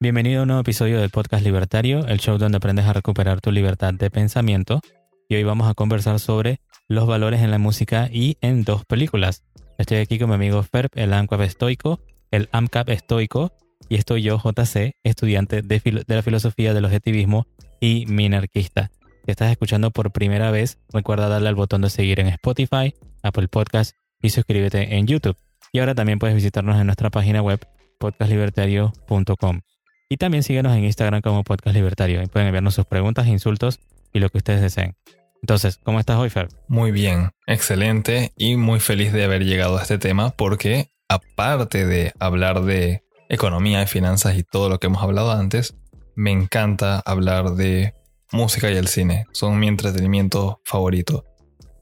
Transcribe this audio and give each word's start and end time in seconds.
Bienvenido 0.00 0.40
a 0.40 0.42
un 0.42 0.48
nuevo 0.48 0.60
episodio 0.60 1.00
del 1.00 1.10
podcast 1.10 1.44
Libertario, 1.44 2.06
el 2.06 2.18
show 2.18 2.38
donde 2.38 2.56
aprendes 2.56 2.86
a 2.86 2.92
recuperar 2.92 3.40
tu 3.40 3.50
libertad 3.52 3.94
de 3.94 4.10
pensamiento. 4.10 4.80
Y 5.28 5.36
hoy 5.36 5.44
vamos 5.44 5.68
a 5.68 5.74
conversar 5.74 6.20
sobre 6.20 6.60
los 6.88 7.06
valores 7.06 7.40
en 7.42 7.50
la 7.50 7.58
música 7.58 8.08
y 8.12 8.36
en 8.40 8.64
dos 8.64 8.84
películas. 8.84 9.44
Estoy 9.78 9.98
aquí 9.98 10.18
con 10.18 10.28
mi 10.28 10.34
amigo 10.34 10.62
Ferb, 10.62 10.90
el 10.94 11.12
AMCAP 11.12 11.40
estoico, 11.40 12.00
el 12.30 12.48
AMCAP 12.52 12.90
estoico, 12.90 13.52
y 13.88 13.96
estoy 13.96 14.22
yo, 14.22 14.38
JC, 14.38 14.94
estudiante 15.02 15.62
de, 15.62 16.04
la 16.06 16.22
filosofía 16.22 16.74
del 16.74 16.84
objetivismo 16.84 17.46
y 17.80 18.06
minarquista. 18.06 18.90
Si 19.24 19.30
estás 19.30 19.50
escuchando 19.50 19.90
por 19.90 20.12
primera 20.12 20.50
vez, 20.50 20.78
recuerda 20.92 21.28
darle 21.28 21.48
al 21.48 21.54
botón 21.54 21.82
de 21.82 21.90
seguir 21.90 22.20
en 22.20 22.28
Spotify, 22.28 22.94
Apple 23.22 23.48
Podcast 23.48 23.92
y 24.20 24.30
suscríbete 24.30 24.96
en 24.96 25.06
YouTube. 25.06 25.36
Y 25.72 25.80
ahora 25.80 25.94
también 25.94 26.18
puedes 26.18 26.34
visitarnos 26.34 26.78
en 26.80 26.86
nuestra 26.86 27.10
página 27.10 27.42
web 27.42 27.60
podcastlibertario.com. 27.98 29.60
Y 30.08 30.16
también 30.16 30.42
síguenos 30.42 30.76
en 30.76 30.84
Instagram 30.84 31.22
como 31.22 31.44
Podcast 31.44 31.74
Libertario 31.74 32.22
y 32.22 32.26
pueden 32.26 32.48
enviarnos 32.48 32.74
sus 32.74 32.84
preguntas, 32.84 33.26
insultos 33.26 33.80
y 34.12 34.20
lo 34.20 34.28
que 34.28 34.38
ustedes 34.38 34.60
deseen. 34.60 34.96
Entonces, 35.42 35.78
¿cómo 35.82 36.00
estás 36.00 36.18
hoy, 36.18 36.30
Fer? 36.30 36.48
Muy 36.68 36.90
bien, 36.90 37.30
excelente 37.46 38.32
y 38.36 38.56
muy 38.56 38.80
feliz 38.80 39.12
de 39.12 39.24
haber 39.24 39.44
llegado 39.44 39.76
a 39.76 39.82
este 39.82 39.98
tema 39.98 40.30
porque 40.30 40.90
aparte 41.08 41.86
de 41.86 42.12
hablar 42.18 42.62
de 42.62 43.02
economía 43.28 43.82
y 43.82 43.86
finanzas 43.86 44.36
y 44.36 44.42
todo 44.42 44.68
lo 44.68 44.78
que 44.78 44.86
hemos 44.86 45.02
hablado 45.02 45.32
antes, 45.32 45.76
me 46.14 46.30
encanta 46.30 47.02
hablar 47.04 47.50
de 47.52 47.94
música 48.32 48.70
y 48.70 48.76
el 48.76 48.88
cine. 48.88 49.26
Son 49.32 49.58
mi 49.58 49.68
entretenimiento 49.68 50.60
favorito. 50.64 51.24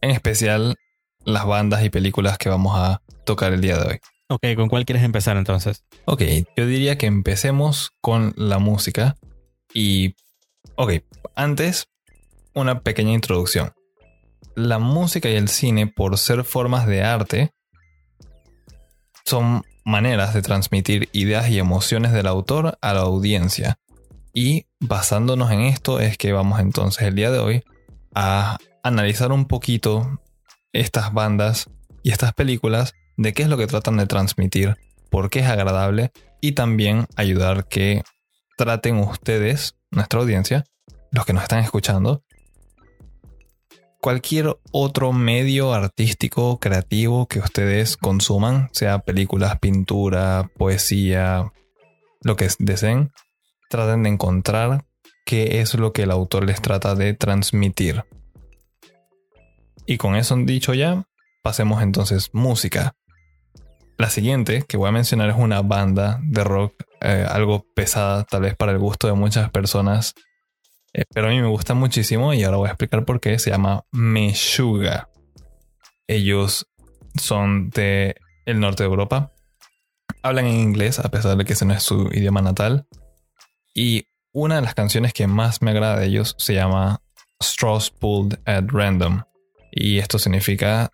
En 0.01 0.11
especial 0.11 0.77
las 1.25 1.47
bandas 1.47 1.85
y 1.85 1.91
películas 1.91 2.39
que 2.39 2.49
vamos 2.49 2.73
a 2.77 3.03
tocar 3.25 3.53
el 3.53 3.61
día 3.61 3.79
de 3.79 3.89
hoy. 3.89 4.01
Ok, 4.29 4.57
¿con 4.57 4.69
cuál 4.69 4.87
quieres 4.87 5.05
empezar 5.05 5.37
entonces? 5.37 5.85
Ok, 6.07 6.23
yo 6.57 6.67
diría 6.67 6.97
que 6.97 7.07
empecemos 7.07 7.93
con 8.01 8.33
la 8.37 8.59
música. 8.59 9.17
Y, 9.75 10.15
ok, 10.77 10.93
antes, 11.35 11.89
una 12.55 12.81
pequeña 12.81 13.13
introducción. 13.13 13.73
La 14.55 14.79
música 14.79 15.29
y 15.29 15.35
el 15.35 15.49
cine, 15.49 15.87
por 15.87 16.17
ser 16.19 16.45
formas 16.45 16.87
de 16.87 17.03
arte, 17.03 17.53
son 19.25 19.65
maneras 19.85 20.35
de 20.35 20.43
transmitir 20.43 21.09
ideas 21.13 21.49
y 21.51 21.59
emociones 21.59 22.13
del 22.13 22.27
autor 22.27 22.79
a 22.81 22.95
la 22.95 23.01
audiencia. 23.01 23.79
Y 24.33 24.67
basándonos 24.81 25.51
en 25.51 25.61
esto 25.61 26.01
es 26.01 26.17
que 26.17 26.33
vamos 26.33 26.61
entonces 26.61 27.03
el 27.07 27.15
día 27.15 27.31
de 27.31 27.39
hoy 27.39 27.65
a 28.15 28.59
analizar 28.83 29.33
un 29.33 29.47
poquito 29.47 30.21
estas 30.73 31.13
bandas 31.13 31.69
y 32.03 32.11
estas 32.11 32.33
películas 32.33 32.95
de 33.23 33.33
qué 33.33 33.43
es 33.43 33.49
lo 33.49 33.57
que 33.57 33.67
tratan 33.67 33.97
de 33.97 34.07
transmitir, 34.07 34.77
por 35.11 35.31
qué 35.31 35.41
es 35.41 35.47
agradable 35.47 36.13
y 36.41 36.53
también 36.53 37.07
ayudar 37.17 37.67
que 37.69 38.03
traten 38.57 38.97
ustedes, 38.97 39.77
nuestra 39.91 40.21
audiencia, 40.21 40.65
los 41.11 41.25
que 41.25 41.33
nos 41.33 41.43
están 41.43 41.61
escuchando, 41.61 42.25
cualquier 44.01 44.57
otro 44.73 45.13
medio 45.13 45.73
artístico, 45.73 46.59
creativo 46.59 47.29
que 47.29 47.39
ustedes 47.39 47.97
consuman, 47.97 48.69
sea 48.73 48.99
películas, 48.99 49.59
pintura, 49.61 50.51
poesía, 50.59 51.53
lo 52.23 52.37
que 52.37 52.49
deseen, 52.59 53.13
traten 53.71 54.03
de 54.03 54.11
encontrar 54.11 54.85
qué 55.25 55.61
es 55.61 55.75
lo 55.75 55.93
que 55.93 56.03
el 56.03 56.11
autor 56.11 56.45
les 56.45 56.61
trata 56.61 56.97
de 56.97 57.15
transmitir. 57.15 58.05
Y 59.87 59.99
con 59.99 60.17
eso 60.17 60.37
dicho 60.37 60.75
ya, 60.75 61.05
pasemos 61.43 61.83
entonces 61.83 62.31
música. 62.33 62.97
La 63.99 64.11
siguiente 64.11 64.65
que 64.67 64.77
voy 64.77 64.89
a 64.89 64.93
mencionar 64.93 65.31
es 65.31 65.37
una 65.37 65.63
banda 65.63 66.21
de 66.23 66.45
rock 66.45 66.75
eh, 67.01 67.27
algo 67.29 67.65
pesada 67.75 68.25
tal 68.25 68.43
vez 68.43 68.57
para 68.57 68.73
el 68.73 68.79
gusto 68.79 69.07
de 69.07 69.13
muchas 69.13 69.51
personas 69.51 70.15
eh, 70.95 71.05
pero 71.13 71.29
a 71.29 71.31
mí 71.31 71.41
me 71.41 71.49
gusta 71.49 71.75
muchísimo 71.75 72.35
y 72.35 72.43
ahora 72.45 72.59
voy 72.59 72.69
a 72.69 72.73
explicar 72.73 73.05
por 73.05 73.21
qué. 73.21 73.39
Se 73.39 73.51
llama 73.51 73.85
Meshuga. 73.93 75.09
Ellos 76.07 76.67
son 77.17 77.71
de 77.71 78.17
el 78.45 78.61
norte 78.61 78.83
de 78.83 78.89
Europa. 78.89 79.33
Hablan 80.23 80.47
en 80.47 80.61
inglés 80.61 80.99
a 80.99 81.11
pesar 81.11 81.37
de 81.37 81.45
que 81.45 81.55
ese 81.55 81.65
no 81.65 81.75
es 81.75 81.83
su 81.83 82.09
idioma 82.13 82.43
natal. 82.43 82.87
Y 83.75 84.07
una 84.33 84.57
de 84.57 84.63
las 84.63 84.75
canciones 84.75 85.13
que 85.13 85.27
más 85.27 85.63
me 85.63 85.71
agrada 85.71 85.99
de 85.99 86.07
ellos 86.07 86.35
se 86.39 86.55
llama 86.55 87.01
Straws 87.43 87.91
Pulled 87.91 88.39
at 88.45 88.65
Random. 88.69 89.23
Y 89.71 89.99
esto 89.99 90.19
significa 90.19 90.93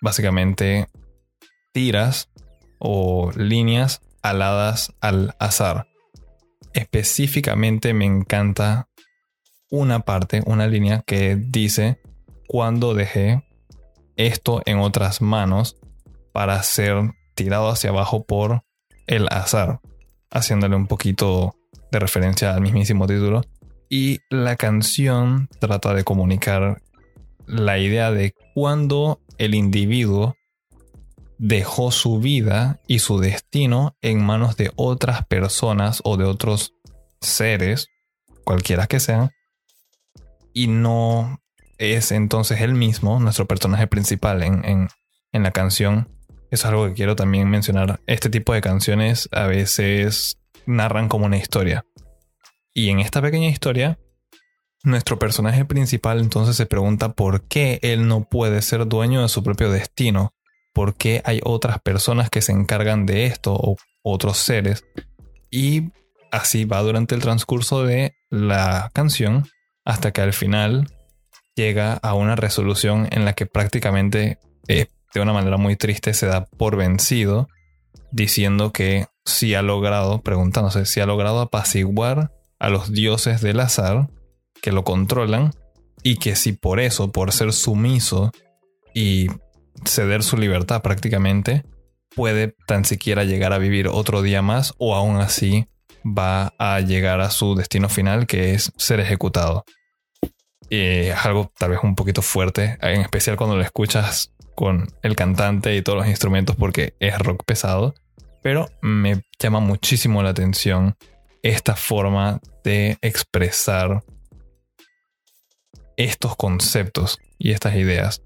básicamente 0.00 0.88
tiras 1.72 2.28
o 2.80 3.30
líneas 3.36 4.00
aladas 4.22 4.92
al 5.00 5.36
azar. 5.38 5.86
Específicamente 6.72 7.94
me 7.94 8.06
encanta 8.06 8.88
una 9.70 10.00
parte, 10.00 10.42
una 10.46 10.66
línea 10.66 11.02
que 11.06 11.36
dice 11.36 12.00
cuando 12.48 12.94
dejé 12.94 13.44
esto 14.16 14.62
en 14.66 14.78
otras 14.78 15.22
manos 15.22 15.76
para 16.32 16.60
ser 16.62 17.12
tirado 17.34 17.68
hacia 17.68 17.90
abajo 17.90 18.24
por 18.24 18.64
el 19.06 19.28
azar, 19.30 19.80
haciéndole 20.30 20.76
un 20.76 20.86
poquito 20.86 21.54
de 21.92 21.98
referencia 21.98 22.54
al 22.54 22.60
mismísimo 22.60 23.06
título. 23.06 23.42
Y 23.88 24.18
la 24.30 24.56
canción 24.56 25.48
trata 25.58 25.94
de 25.94 26.04
comunicar 26.04 26.82
la 27.46 27.78
idea 27.78 28.12
de 28.12 28.34
cuando 28.54 29.20
el 29.38 29.54
individuo 29.54 30.36
dejó 31.42 31.90
su 31.90 32.18
vida 32.18 32.80
y 32.86 32.98
su 32.98 33.18
destino 33.18 33.96
en 34.02 34.22
manos 34.22 34.58
de 34.58 34.72
otras 34.76 35.24
personas 35.24 36.02
o 36.04 36.18
de 36.18 36.26
otros 36.26 36.74
seres, 37.22 37.88
cualquiera 38.44 38.86
que 38.86 39.00
sean, 39.00 39.30
y 40.52 40.66
no 40.66 41.40
es 41.78 42.12
entonces 42.12 42.60
él 42.60 42.74
mismo, 42.74 43.20
nuestro 43.20 43.46
personaje 43.46 43.86
principal 43.86 44.42
en, 44.42 44.88
la 45.32 45.50
canción. 45.50 46.08
Eso 46.50 46.50
es 46.50 46.64
algo 46.66 46.86
que 46.88 46.92
quiero 46.92 47.16
también 47.16 47.48
mencionar. 47.48 48.00
Este 48.06 48.28
tipo 48.28 48.52
de 48.52 48.60
canciones 48.60 49.26
a 49.32 49.46
veces 49.46 50.38
narran 50.66 51.08
como 51.08 51.24
una 51.24 51.38
historia. 51.38 51.86
Y 52.74 52.90
en 52.90 53.00
esta 53.00 53.22
pequeña 53.22 53.48
historia, 53.48 53.98
nuestro 54.84 55.18
personaje 55.18 55.64
principal 55.64 56.20
entonces 56.20 56.56
se 56.56 56.66
pregunta 56.66 57.14
por 57.14 57.48
qué 57.48 57.78
él 57.80 58.08
no 58.08 58.28
puede 58.28 58.60
ser 58.60 58.86
dueño 58.86 59.22
de 59.22 59.28
su 59.30 59.42
propio 59.42 59.70
destino. 59.70 60.34
¿Por 60.72 60.94
qué 60.94 61.22
hay 61.24 61.40
otras 61.44 61.80
personas 61.80 62.30
que 62.30 62.42
se 62.42 62.52
encargan 62.52 63.06
de 63.06 63.26
esto 63.26 63.54
o 63.54 63.76
otros 64.02 64.38
seres? 64.38 64.84
Y 65.50 65.90
así 66.30 66.64
va 66.64 66.80
durante 66.82 67.14
el 67.14 67.22
transcurso 67.22 67.84
de 67.84 68.14
la 68.30 68.90
canción 68.92 69.48
hasta 69.84 70.12
que 70.12 70.20
al 70.20 70.32
final 70.32 70.88
llega 71.56 71.94
a 71.94 72.14
una 72.14 72.36
resolución 72.36 73.08
en 73.10 73.24
la 73.24 73.32
que 73.32 73.46
prácticamente 73.46 74.38
eh, 74.68 74.86
de 75.12 75.20
una 75.20 75.32
manera 75.32 75.56
muy 75.56 75.76
triste 75.76 76.14
se 76.14 76.26
da 76.26 76.44
por 76.44 76.76
vencido, 76.76 77.48
diciendo 78.12 78.72
que 78.72 79.06
si 79.24 79.54
ha 79.54 79.62
logrado, 79.62 80.22
preguntándose 80.22 80.86
si 80.86 81.00
ha 81.00 81.06
logrado 81.06 81.40
apaciguar 81.40 82.32
a 82.58 82.68
los 82.68 82.92
dioses 82.92 83.40
del 83.40 83.60
azar 83.60 84.08
que 84.62 84.72
lo 84.72 84.84
controlan 84.84 85.52
y 86.02 86.16
que 86.16 86.36
si 86.36 86.52
por 86.52 86.80
eso, 86.80 87.10
por 87.10 87.32
ser 87.32 87.52
sumiso 87.52 88.32
y 88.94 89.28
ceder 89.84 90.22
su 90.22 90.36
libertad 90.36 90.82
prácticamente, 90.82 91.64
puede 92.14 92.54
tan 92.66 92.84
siquiera 92.84 93.24
llegar 93.24 93.52
a 93.52 93.58
vivir 93.58 93.88
otro 93.88 94.22
día 94.22 94.42
más 94.42 94.74
o 94.78 94.94
aún 94.94 95.16
así 95.16 95.68
va 96.04 96.54
a 96.58 96.80
llegar 96.80 97.20
a 97.20 97.30
su 97.30 97.54
destino 97.54 97.88
final 97.88 98.26
que 98.26 98.54
es 98.54 98.72
ser 98.76 99.00
ejecutado. 99.00 99.64
Es 100.68 101.14
algo 101.24 101.52
tal 101.58 101.70
vez 101.70 101.80
un 101.82 101.94
poquito 101.94 102.22
fuerte, 102.22 102.78
en 102.80 103.00
especial 103.00 103.36
cuando 103.36 103.56
lo 103.56 103.62
escuchas 103.62 104.32
con 104.54 104.86
el 105.02 105.16
cantante 105.16 105.74
y 105.74 105.82
todos 105.82 105.98
los 105.98 106.08
instrumentos 106.08 106.56
porque 106.56 106.94
es 107.00 107.18
rock 107.18 107.44
pesado. 107.44 107.94
Pero 108.42 108.68
me 108.80 109.22
llama 109.38 109.60
muchísimo 109.60 110.22
la 110.22 110.30
atención 110.30 110.96
esta 111.42 111.76
forma 111.76 112.40
de 112.64 112.98
expresar 113.02 114.02
estos 115.96 116.36
conceptos 116.36 117.18
y 117.38 117.52
estas 117.52 117.74
ideas. 117.74 118.22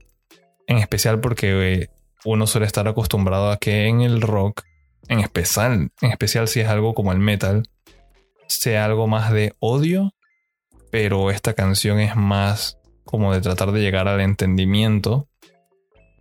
En 0.67 0.79
especial 0.79 1.21
porque 1.21 1.73
eh, 1.73 1.91
uno 2.25 2.47
suele 2.47 2.67
estar 2.67 2.89
acostumbrado 2.89 3.51
a 3.51 3.59
que 3.59 3.87
en 3.87 4.01
el 4.01 4.21
rock 4.21 4.63
en 5.09 5.21
especial, 5.21 5.91
en 6.01 6.11
especial 6.11 6.49
si 6.49 6.61
es 6.61 6.69
algo 6.69 6.95
como 6.95 7.13
el 7.13 7.19
metal, 7.19 7.69
sea 8.47 8.85
algo 8.85 9.07
más 9.07 9.33
de 9.33 9.55
odio, 9.59 10.15
pero 10.91 11.31
esta 11.31 11.55
canción 11.55 12.01
es 12.01 12.17
más 12.17 12.79
como 13.05 13.33
de 13.33 13.41
tratar 13.41 13.73
de 13.73 13.81
llegar 13.81 14.09
al 14.09 14.21
entendimiento 14.21 15.29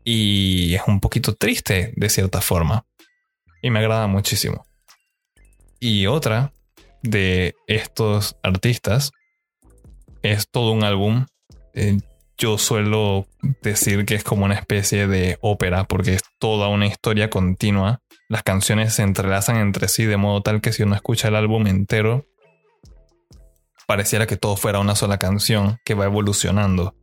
y 0.04 0.75
es 0.75 0.81
un 0.88 1.00
poquito 1.00 1.34
triste 1.34 1.94
de 1.96 2.10
cierta 2.10 2.42
forma 2.42 2.86
y 3.62 3.69
me 3.69 3.80
agrada 3.80 4.07
muchísimo. 4.07 4.66
Y 5.80 6.07
otra 6.07 6.54
de 7.01 7.56
estos 7.68 8.38
artistas 8.44 9.12
es 10.22 10.50
todo 10.50 10.72
un 10.72 10.84
álbum. 10.84 11.25
Eh, 11.74 11.98
yo 12.38 12.58
suelo 12.58 13.28
decir 13.62 14.06
que 14.06 14.16
es 14.16 14.24
como 14.24 14.46
una 14.46 14.56
especie 14.56 15.08
de 15.08 15.38
ópera 15.42 15.86
porque 15.86 16.16
es 16.16 16.22
toda 16.40 16.68
una 16.68 16.88
historia 16.88 17.30
continua 17.30 18.02
las 18.34 18.42
canciones 18.42 18.96
se 18.96 19.04
entrelazan 19.04 19.58
entre 19.58 19.88
sí 19.88 20.06
de 20.06 20.18
modo 20.18 20.42
tal 20.42 20.60
que 20.60 20.74
si 20.74 20.82
uno 20.82 20.96
escucha 20.96 21.28
el 21.28 21.36
álbum 21.36 21.68
entero, 21.68 22.26
pareciera 23.86 24.26
que 24.26 24.38
todo 24.38 24.56
fuera 24.56 24.80
una 24.80 24.96
sola 24.96 25.20
canción 25.20 25.78
que 25.86 25.94
va 25.94 26.06
evolucionando. 26.06 26.96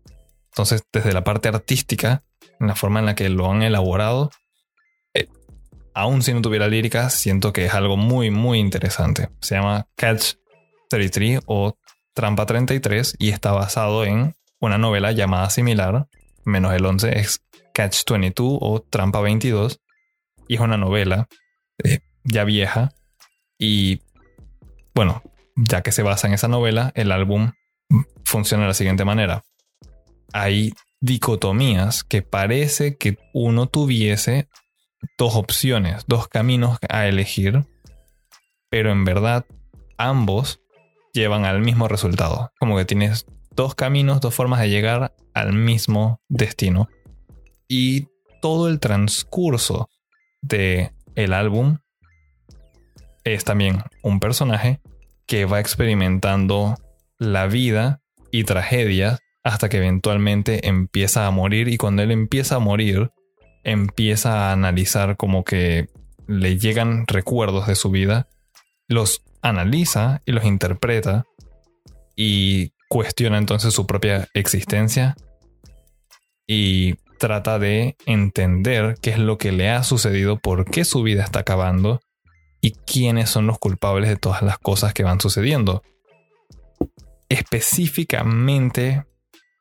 Entonces, 0.46 0.82
desde 0.92 1.12
la 1.12 1.22
parte 1.22 1.48
artística, 1.48 2.24
en 2.58 2.66
la 2.66 2.74
forma 2.74 2.98
en 2.98 3.06
la 3.06 3.14
que 3.14 3.28
lo 3.28 3.48
han 3.48 3.62
elaborado, 3.62 4.30
eh, 5.14 5.28
aún 5.94 6.22
si 6.22 6.34
no 6.34 6.42
tuviera 6.42 6.66
lírica, 6.66 7.10
siento 7.10 7.52
que 7.52 7.66
es 7.66 7.74
algo 7.74 7.96
muy, 7.96 8.32
muy 8.32 8.58
interesante. 8.58 9.28
Se 9.40 9.54
llama 9.54 9.86
Catch 9.94 10.34
33 10.88 11.42
o 11.46 11.76
Trampa 12.12 12.44
33 12.44 13.14
y 13.20 13.28
está 13.28 13.52
basado 13.52 14.04
en 14.04 14.34
una 14.60 14.78
novela 14.78 15.12
llamada 15.12 15.50
similar, 15.50 16.06
menos 16.44 16.72
el 16.74 16.84
11 16.84 17.18
es 17.18 17.42
Catch 17.72 18.08
22 18.08 18.58
o 18.60 18.80
Trampa 18.80 19.20
22, 19.20 19.80
y 20.48 20.54
es 20.54 20.60
una 20.60 20.76
novela 20.76 21.28
eh, 21.82 22.00
ya 22.24 22.44
vieja 22.44 22.92
y 23.58 24.02
bueno, 24.94 25.22
ya 25.56 25.82
que 25.82 25.92
se 25.92 26.02
basa 26.02 26.26
en 26.26 26.34
esa 26.34 26.48
novela, 26.48 26.92
el 26.94 27.12
álbum 27.12 27.52
funciona 28.24 28.64
de 28.64 28.68
la 28.68 28.74
siguiente 28.74 29.04
manera. 29.04 29.44
Hay 30.32 30.72
dicotomías 31.00 32.04
que 32.04 32.22
parece 32.22 32.96
que 32.96 33.18
uno 33.32 33.66
tuviese 33.66 34.48
dos 35.16 35.34
opciones, 35.34 36.04
dos 36.06 36.28
caminos 36.28 36.78
a 36.88 37.06
elegir, 37.06 37.64
pero 38.68 38.92
en 38.92 39.04
verdad 39.04 39.46
ambos 39.96 40.60
llevan 41.12 41.44
al 41.44 41.60
mismo 41.60 41.88
resultado. 41.88 42.52
Como 42.58 42.76
que 42.76 42.84
tienes 42.84 43.26
dos 43.60 43.74
caminos, 43.74 44.22
dos 44.22 44.34
formas 44.34 44.60
de 44.60 44.70
llegar 44.70 45.14
al 45.34 45.52
mismo 45.52 46.22
destino. 46.30 46.88
Y 47.68 48.06
todo 48.40 48.68
el 48.68 48.80
transcurso 48.80 49.90
de 50.40 50.92
el 51.14 51.34
álbum 51.34 51.76
es 53.22 53.44
también 53.44 53.82
un 54.02 54.18
personaje 54.18 54.80
que 55.26 55.44
va 55.44 55.60
experimentando 55.60 56.74
la 57.18 57.48
vida 57.48 58.00
y 58.30 58.44
tragedias 58.44 59.18
hasta 59.44 59.68
que 59.68 59.76
eventualmente 59.76 60.66
empieza 60.66 61.26
a 61.26 61.30
morir 61.30 61.68
y 61.68 61.76
cuando 61.76 62.02
él 62.02 62.12
empieza 62.12 62.56
a 62.56 62.60
morir 62.60 63.10
empieza 63.62 64.48
a 64.48 64.52
analizar 64.52 65.18
como 65.18 65.44
que 65.44 65.90
le 66.26 66.58
llegan 66.58 67.06
recuerdos 67.06 67.66
de 67.66 67.74
su 67.74 67.90
vida, 67.90 68.26
los 68.88 69.22
analiza 69.42 70.22
y 70.24 70.32
los 70.32 70.46
interpreta 70.46 71.26
y 72.16 72.72
cuestiona 72.90 73.38
entonces 73.38 73.72
su 73.72 73.86
propia 73.86 74.28
existencia 74.34 75.16
y 76.44 76.94
trata 77.20 77.60
de 77.60 77.96
entender 78.04 78.96
qué 79.00 79.10
es 79.10 79.18
lo 79.18 79.38
que 79.38 79.52
le 79.52 79.70
ha 79.70 79.84
sucedido, 79.84 80.40
por 80.40 80.64
qué 80.64 80.84
su 80.84 81.04
vida 81.04 81.22
está 81.22 81.40
acabando 81.40 82.00
y 82.60 82.72
quiénes 82.72 83.30
son 83.30 83.46
los 83.46 83.60
culpables 83.60 84.10
de 84.10 84.16
todas 84.16 84.42
las 84.42 84.58
cosas 84.58 84.92
que 84.92 85.04
van 85.04 85.20
sucediendo. 85.20 85.84
Específicamente, 87.28 89.04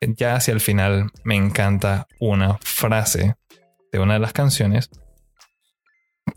ya 0.01 0.35
hacia 0.35 0.51
el 0.55 0.59
final 0.59 1.11
me 1.23 1.35
encanta 1.35 2.07
una 2.19 2.57
frase 2.63 3.35
de 3.91 3.99
una 3.99 4.13
de 4.13 4.19
las 4.19 4.33
canciones 4.33 4.89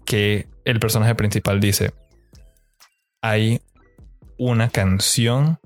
que 0.04 0.46
el 0.66 0.78
personaje 0.78 1.14
principal 1.14 1.58
dice, 1.58 1.94
hay 3.22 3.62
una 4.36 4.68
canción 4.68 5.58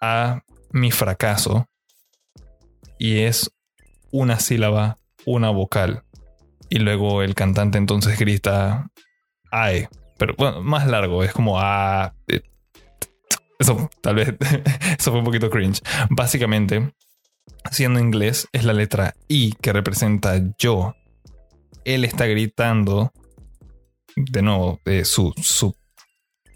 a 0.00 0.42
mi 0.70 0.90
fracaso 0.90 1.68
y 2.98 3.20
es 3.20 3.50
una 4.10 4.40
sílaba, 4.40 4.98
una 5.24 5.50
vocal. 5.50 6.02
Y 6.68 6.78
luego 6.78 7.22
el 7.22 7.34
cantante 7.34 7.78
entonces 7.78 8.18
grita 8.18 8.90
AE. 9.50 9.88
Pero 10.18 10.34
bueno, 10.36 10.62
más 10.62 10.86
largo, 10.86 11.22
es 11.22 11.32
como 11.32 11.60
A. 11.60 12.14
Eh, 12.28 12.40
eso 13.58 13.90
tal 14.00 14.16
vez. 14.16 14.34
Eso 14.98 15.10
fue 15.10 15.20
un 15.20 15.24
poquito 15.24 15.50
cringe. 15.50 15.82
Básicamente, 16.10 16.92
siendo 17.70 18.00
inglés, 18.00 18.48
es 18.52 18.64
la 18.64 18.72
letra 18.72 19.14
I 19.28 19.54
que 19.60 19.72
representa 19.72 20.40
yo. 20.58 20.94
Él 21.84 22.04
está 22.04 22.26
gritando. 22.26 23.12
De 24.16 24.40
nuevo, 24.40 24.80
su, 25.04 25.34
su, 25.42 25.76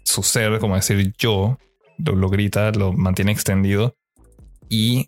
su 0.03 0.23
ser, 0.23 0.57
como 0.59 0.75
decir 0.75 1.13
yo, 1.17 1.59
lo, 2.03 2.29
grita, 2.29 2.71
lo 2.71 2.93
mantiene 2.93 3.31
extendido. 3.31 3.95
Y 4.69 5.07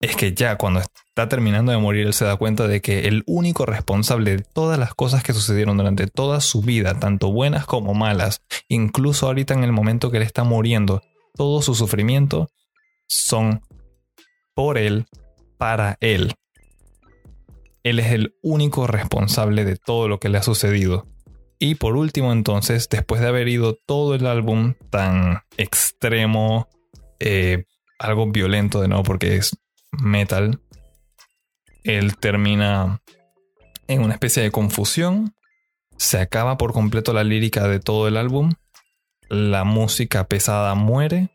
es 0.00 0.14
que 0.14 0.32
ya 0.32 0.56
cuando 0.56 0.80
está 0.80 1.28
terminando 1.28 1.72
de 1.72 1.78
morir, 1.78 2.06
él 2.06 2.14
se 2.14 2.24
da 2.24 2.36
cuenta 2.36 2.68
de 2.68 2.80
que 2.80 3.08
el 3.08 3.24
único 3.26 3.66
responsable 3.66 4.36
de 4.36 4.42
todas 4.42 4.78
las 4.78 4.94
cosas 4.94 5.22
que 5.22 5.32
sucedieron 5.32 5.76
durante 5.76 6.06
toda 6.06 6.40
su 6.40 6.60
vida, 6.60 6.98
tanto 6.98 7.32
buenas 7.32 7.66
como 7.66 7.94
malas, 7.94 8.42
incluso 8.68 9.26
ahorita 9.26 9.54
en 9.54 9.64
el 9.64 9.72
momento 9.72 10.10
que 10.10 10.18
él 10.18 10.22
está 10.22 10.44
muriendo, 10.44 11.02
todo 11.34 11.62
su 11.62 11.74
sufrimiento 11.74 12.48
son 13.08 13.62
por 14.54 14.78
él, 14.78 15.06
para 15.56 15.96
él. 16.00 16.34
Él 17.82 17.98
es 18.00 18.12
el 18.12 18.34
único 18.42 18.86
responsable 18.86 19.64
de 19.64 19.76
todo 19.76 20.08
lo 20.08 20.20
que 20.20 20.28
le 20.28 20.38
ha 20.38 20.42
sucedido. 20.42 21.06
Y 21.58 21.74
por 21.74 21.96
último 21.96 22.32
entonces, 22.32 22.88
después 22.88 23.20
de 23.20 23.28
haber 23.28 23.48
ido 23.48 23.74
todo 23.74 24.14
el 24.14 24.26
álbum 24.26 24.74
tan 24.90 25.40
extremo, 25.56 26.68
eh, 27.18 27.64
algo 27.98 28.30
violento 28.30 28.80
de 28.80 28.88
nuevo 28.88 29.02
porque 29.02 29.36
es 29.36 29.56
metal, 29.90 30.60
él 31.82 32.16
termina 32.16 33.00
en 33.88 34.02
una 34.02 34.14
especie 34.14 34.42
de 34.42 34.50
confusión, 34.50 35.34
se 35.96 36.18
acaba 36.18 36.58
por 36.58 36.72
completo 36.72 37.12
la 37.12 37.24
lírica 37.24 37.66
de 37.66 37.80
todo 37.80 38.06
el 38.06 38.16
álbum, 38.16 38.52
la 39.28 39.64
música 39.64 40.28
pesada 40.28 40.74
muere 40.74 41.30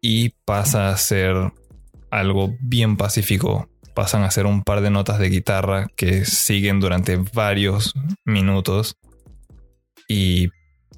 y 0.00 0.30
pasa 0.44 0.90
a 0.90 0.96
ser 0.96 1.52
algo 2.10 2.54
bien 2.60 2.96
pacífico. 2.96 3.68
Pasan 3.94 4.22
a 4.22 4.30
ser 4.30 4.46
un 4.46 4.62
par 4.62 4.80
de 4.80 4.90
notas 4.90 5.18
de 5.18 5.28
guitarra 5.28 5.88
que 5.96 6.24
siguen 6.24 6.78
durante 6.78 7.16
varios 7.16 7.94
minutos. 8.24 8.96
Y 10.08 10.48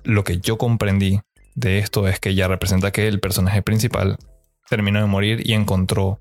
lo 0.05 0.25
que 0.25 0.39
yo 0.39 0.57
comprendí 0.57 1.21
de 1.55 1.79
esto 1.79 2.09
es 2.09 2.21
que 2.21 2.35
ya 2.35 2.49
representa 2.49 2.93
que 2.93 3.09
el 3.09 3.21
personaje 3.21 3.63
principal 3.63 4.17
terminó 4.69 5.01
de 5.01 5.07
morir 5.07 5.43
y 5.45 5.53
encontró 5.53 6.21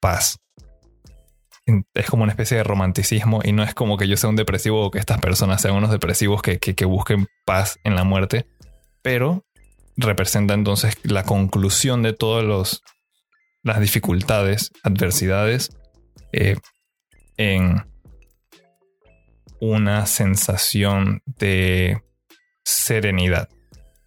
paz. 0.00 0.38
Es 1.94 2.06
como 2.06 2.22
una 2.24 2.32
especie 2.32 2.56
de 2.56 2.64
romanticismo 2.64 3.40
y 3.44 3.52
no 3.52 3.62
es 3.62 3.74
como 3.74 3.96
que 3.96 4.08
yo 4.08 4.16
sea 4.16 4.30
un 4.30 4.36
depresivo 4.36 4.84
o 4.84 4.90
que 4.90 4.98
estas 4.98 5.20
personas 5.20 5.60
sean 5.62 5.74
unos 5.74 5.90
depresivos 5.90 6.42
que, 6.42 6.84
busquen 6.86 7.28
paz 7.44 7.78
en 7.84 7.94
la 7.94 8.04
muerte, 8.04 8.46
pero 9.02 9.44
representa 9.96 10.54
entonces 10.54 10.96
la 11.02 11.24
conclusión 11.24 12.02
de 12.02 12.14
todas 12.14 12.82
las 13.62 13.80
dificultades, 13.80 14.72
adversidades, 14.82 15.70
eh, 16.32 16.56
en 17.36 17.84
una 19.60 20.06
sensación 20.06 21.22
de 21.26 22.02
serenidad, 22.68 23.48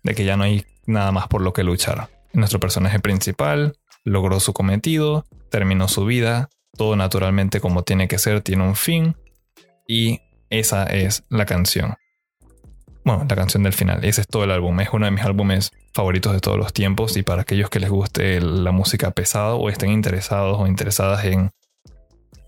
de 0.03 0.13
que 0.13 0.23
ya 0.23 0.37
no 0.37 0.43
hay 0.43 0.65
nada 0.85 1.11
más 1.11 1.27
por 1.27 1.41
lo 1.41 1.51
que 1.53 1.63
luchar. 1.63 2.09
Nuestro 2.33 2.59
personaje 2.59 2.99
principal 2.99 3.77
logró 4.03 4.39
su 4.39 4.53
cometido, 4.53 5.25
terminó 5.49 5.87
su 5.87 6.05
vida, 6.05 6.49
todo 6.77 6.95
naturalmente 6.95 7.59
como 7.59 7.83
tiene 7.83 8.07
que 8.07 8.19
ser, 8.19 8.41
tiene 8.41 8.63
un 8.63 8.75
fin 8.75 9.15
y 9.87 10.21
esa 10.49 10.83
es 10.85 11.23
la 11.29 11.45
canción. 11.45 11.95
Bueno, 13.03 13.25
la 13.27 13.35
canción 13.35 13.63
del 13.63 13.73
final, 13.73 14.05
ese 14.05 14.21
es 14.21 14.27
todo 14.27 14.43
el 14.43 14.51
álbum, 14.51 14.79
es 14.79 14.89
uno 14.93 15.05
de 15.05 15.11
mis 15.11 15.23
álbumes 15.23 15.71
favoritos 15.93 16.33
de 16.33 16.39
todos 16.39 16.57
los 16.57 16.71
tiempos 16.71 17.17
y 17.17 17.23
para 17.23 17.41
aquellos 17.41 17.69
que 17.69 17.79
les 17.79 17.89
guste 17.89 18.39
la 18.41 18.71
música 18.71 19.11
pesada 19.11 19.55
o 19.55 19.69
estén 19.69 19.89
interesados 19.89 20.59
o 20.59 20.67
interesadas 20.67 21.25
en 21.25 21.49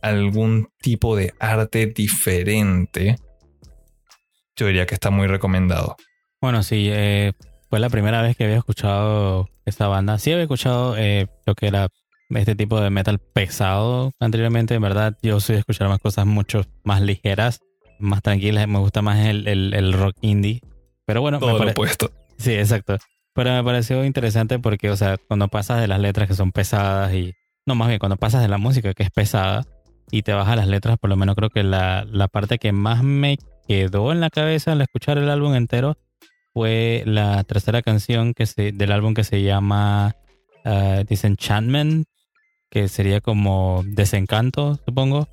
algún 0.04 0.70
tipo 0.80 1.16
de 1.16 1.34
arte 1.40 1.88
diferente, 1.88 3.16
yo 4.56 4.68
diría 4.68 4.86
que 4.86 4.94
está 4.94 5.10
muy 5.10 5.28
recomendado. 5.28 5.96
Bueno, 6.42 6.64
sí, 6.64 6.90
eh, 6.92 7.34
fue 7.70 7.80
la 7.80 7.90
primera 7.90 8.22
vez 8.22 8.36
que 8.36 8.44
había 8.44 8.58
escuchado 8.58 9.50
esta 9.66 9.88
banda. 9.88 10.20
Sí 10.20 10.32
había 10.32 10.44
escuchado 10.44 10.96
eh, 10.98 11.28
lo 11.46 11.56
que 11.56 11.68
era 11.68 11.90
este 12.30 12.56
tipo 12.56 12.80
de 12.82 12.90
metal 12.90 13.20
pesado 13.20 14.12
anteriormente. 14.20 14.76
En 14.76 14.82
verdad, 14.82 15.18
yo 15.22 15.40
soy 15.40 15.54
de 15.54 15.60
escuchar 15.60 15.88
más 15.88 16.00
cosas 16.00 16.26
mucho 16.26 16.66
más 16.84 17.02
ligeras, 17.02 17.62
más 18.00 18.22
tranquilas. 18.22 18.68
Me 18.68 18.80
gusta 18.80 19.02
más 19.02 19.26
el, 19.26 19.94
rock 19.94 20.16
indie. 20.22 20.62
Pero 21.06 21.22
bueno, 21.22 21.40
Todo 21.40 21.60
me 21.60 21.66
lo 21.66 21.72
opuesto. 21.72 22.12
Sí, 22.38 22.54
exacto. 22.54 22.98
Pero 23.34 23.52
me 23.52 23.64
pareció 23.64 24.04
interesante 24.06 24.60
porque, 24.60 24.90
o 24.90 24.96
sea, 24.96 25.18
cuando 25.18 25.48
pasas 25.48 25.82
de 25.82 25.88
las 25.88 26.00
letras 26.00 26.28
que 26.28 26.36
son 26.36 26.52
pesadas 26.52 27.14
y. 27.14 27.34
No, 27.66 27.76
más 27.76 27.88
bien, 27.88 28.00
cuando 28.00 28.18
pasas 28.18 28.42
de 28.42 28.50
la 28.50 28.58
música 28.58 28.94
que 28.94 29.04
es 29.04 29.10
pesada 29.10 29.66
y 30.12 30.24
te 30.24 30.34
vas 30.34 30.50
a 30.50 30.56
las 30.56 30.68
letras, 30.68 30.98
por 31.00 31.10
lo 31.10 31.16
menos 31.16 31.36
creo 31.36 31.50
que 31.50 31.64
la, 31.64 32.06
la 32.06 32.28
parte 32.28 32.60
que 32.60 32.74
más 32.74 33.02
me 33.04 33.38
quedó 33.68 34.12
en 34.12 34.20
la 34.20 34.30
cabeza 34.30 34.72
al 34.72 34.82
escuchar 34.82 35.18
el 35.18 35.30
álbum 35.30 35.56
entero 35.56 35.98
fue 36.54 37.04
la 37.06 37.44
tercera 37.44 37.82
canción 37.82 38.34
que 38.34 38.46
se, 38.46 38.72
del 38.72 38.92
álbum 38.92 39.14
que 39.14 39.24
se 39.24 39.42
llama 39.42 40.16
uh, 40.66 41.04
Disenchantment, 41.08 42.08
que 42.70 42.88
sería 42.88 43.22
como 43.22 43.84
desencanto, 43.86 44.80
supongo, 44.86 45.28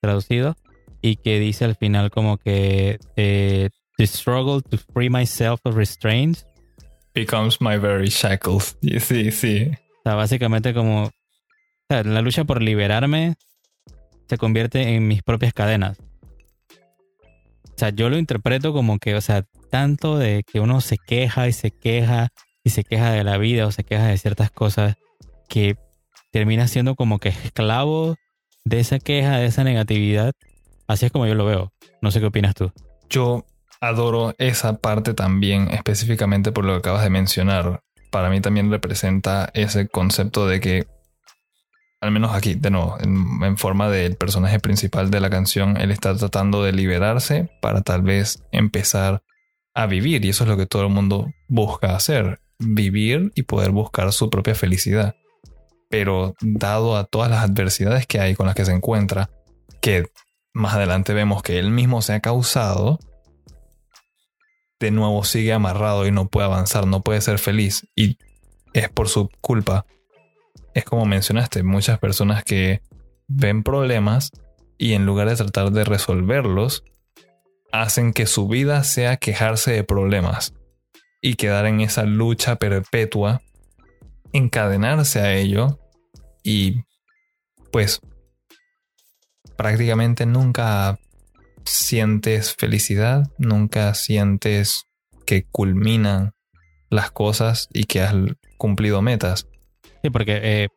traducido. 0.00 0.56
y 1.02 1.16
que 1.16 1.38
dice 1.38 1.64
al 1.64 1.76
final 1.76 2.10
como 2.10 2.38
que 2.38 2.98
eh, 3.16 3.68
the 3.98 4.06
struggle 4.06 4.62
to 4.62 4.78
free 4.92 5.10
myself 5.10 5.60
of 5.64 5.76
restraints 5.76 6.46
becomes 7.14 7.60
my 7.60 7.76
very 7.76 8.08
shackles. 8.08 8.76
Sí, 8.82 9.30
sí. 9.30 9.70
O 9.70 10.02
sea, 10.04 10.14
básicamente 10.14 10.74
como 10.74 11.04
o 11.04 11.12
sea, 11.88 12.02
la 12.02 12.22
lucha 12.22 12.44
por 12.44 12.62
liberarme 12.62 13.34
se 14.28 14.38
convierte 14.38 14.94
en 14.94 15.06
mis 15.06 15.22
propias 15.22 15.52
cadenas. 15.52 15.98
O 17.76 17.78
sea, 17.78 17.90
yo 17.90 18.08
lo 18.08 18.16
interpreto 18.16 18.72
como 18.72 18.98
que, 18.98 19.14
o 19.14 19.20
sea, 19.20 19.44
tanto 19.70 20.16
de 20.16 20.44
que 20.50 20.60
uno 20.60 20.80
se 20.80 20.96
queja 20.96 21.46
y 21.46 21.52
se 21.52 21.70
queja 21.70 22.28
y 22.64 22.70
se 22.70 22.84
queja 22.84 23.10
de 23.10 23.22
la 23.22 23.36
vida 23.36 23.66
o 23.66 23.70
se 23.70 23.84
queja 23.84 24.06
de 24.06 24.16
ciertas 24.16 24.50
cosas 24.50 24.96
que 25.46 25.76
termina 26.32 26.68
siendo 26.68 26.94
como 26.94 27.18
que 27.18 27.28
esclavo 27.28 28.16
de 28.64 28.80
esa 28.80 28.98
queja, 28.98 29.36
de 29.36 29.46
esa 29.46 29.62
negatividad. 29.62 30.32
Así 30.88 31.04
es 31.04 31.12
como 31.12 31.26
yo 31.26 31.34
lo 31.34 31.44
veo. 31.44 31.72
No 32.00 32.10
sé 32.10 32.20
qué 32.20 32.26
opinas 32.26 32.54
tú. 32.54 32.72
Yo 33.10 33.44
adoro 33.82 34.34
esa 34.38 34.78
parte 34.78 35.12
también, 35.12 35.68
específicamente 35.70 36.52
por 36.52 36.64
lo 36.64 36.72
que 36.72 36.78
acabas 36.78 37.02
de 37.02 37.10
mencionar. 37.10 37.82
Para 38.10 38.30
mí 38.30 38.40
también 38.40 38.70
representa 38.70 39.50
ese 39.52 39.86
concepto 39.88 40.46
de 40.46 40.60
que, 40.60 40.86
al 42.00 42.10
menos 42.10 42.34
aquí, 42.34 42.54
de 42.54 42.70
nuevo, 42.70 42.96
en, 43.00 43.56
forma 43.56 43.88
del 43.88 44.16
personaje 44.16 44.60
principal 44.60 45.10
de 45.10 45.20
la 45.20 45.30
canción, 45.30 45.76
él 45.76 45.90
está 45.90 46.14
tratando 46.16 46.62
de 46.62 46.72
liberarse 46.72 47.50
para 47.60 47.80
tal 47.82 48.02
vez 48.02 48.44
empezar 48.52 49.22
a 49.74 49.86
vivir. 49.86 50.24
Y 50.24 50.30
eso 50.30 50.44
es 50.44 50.50
lo 50.50 50.56
que 50.56 50.66
todo 50.66 50.82
el 50.82 50.90
mundo 50.90 51.32
busca 51.48 51.96
hacer, 51.96 52.40
vivir 52.58 53.32
y 53.34 53.42
poder 53.42 53.70
buscar 53.70 54.12
su 54.12 54.28
propia 54.30 54.54
felicidad. 54.54 55.16
Pero 55.88 56.34
dado 56.40 56.96
a 56.96 57.04
todas 57.04 57.30
las 57.30 57.44
adversidades 57.44 58.06
que 58.06 58.20
hay 58.20 58.34
con 58.34 58.46
las 58.46 58.54
que 58.54 58.64
se 58.64 58.72
encuentra, 58.72 59.30
que 59.80 60.06
más 60.52 60.74
adelante 60.74 61.14
vemos 61.14 61.42
que 61.42 61.58
él 61.58 61.70
mismo 61.70 62.02
se 62.02 62.12
ha 62.12 62.20
causado, 62.20 62.98
de 64.80 64.90
nuevo 64.90 65.24
sigue 65.24 65.52
amarrado 65.52 66.06
y 66.06 66.12
no 66.12 66.28
puede 66.28 66.46
avanzar, 66.46 66.86
no 66.86 67.02
puede 67.02 67.20
ser 67.20 67.38
feliz 67.38 67.88
y 67.96 68.18
es 68.74 68.88
por 68.90 69.08
su 69.08 69.30
culpa. 69.40 69.86
Es 70.76 70.84
como 70.84 71.06
mencionaste, 71.06 71.62
muchas 71.62 71.98
personas 71.98 72.44
que 72.44 72.82
ven 73.28 73.62
problemas 73.62 74.30
y 74.76 74.92
en 74.92 75.06
lugar 75.06 75.26
de 75.26 75.34
tratar 75.34 75.70
de 75.70 75.84
resolverlos, 75.84 76.84
hacen 77.72 78.12
que 78.12 78.26
su 78.26 78.46
vida 78.46 78.84
sea 78.84 79.16
quejarse 79.16 79.72
de 79.72 79.84
problemas 79.84 80.52
y 81.22 81.36
quedar 81.36 81.64
en 81.64 81.80
esa 81.80 82.04
lucha 82.04 82.56
perpetua, 82.56 83.40
encadenarse 84.34 85.20
a 85.20 85.32
ello 85.32 85.80
y 86.44 86.82
pues 87.72 88.02
prácticamente 89.56 90.26
nunca 90.26 90.98
sientes 91.64 92.54
felicidad, 92.54 93.22
nunca 93.38 93.94
sientes 93.94 94.84
que 95.24 95.46
culminan 95.46 96.34
las 96.90 97.12
cosas 97.12 97.66
y 97.72 97.84
que 97.84 98.02
has 98.02 98.14
cumplido 98.58 99.00
metas. 99.00 99.46
Sí, 100.06 100.10
porque 100.10 100.38
eh, 100.40 100.68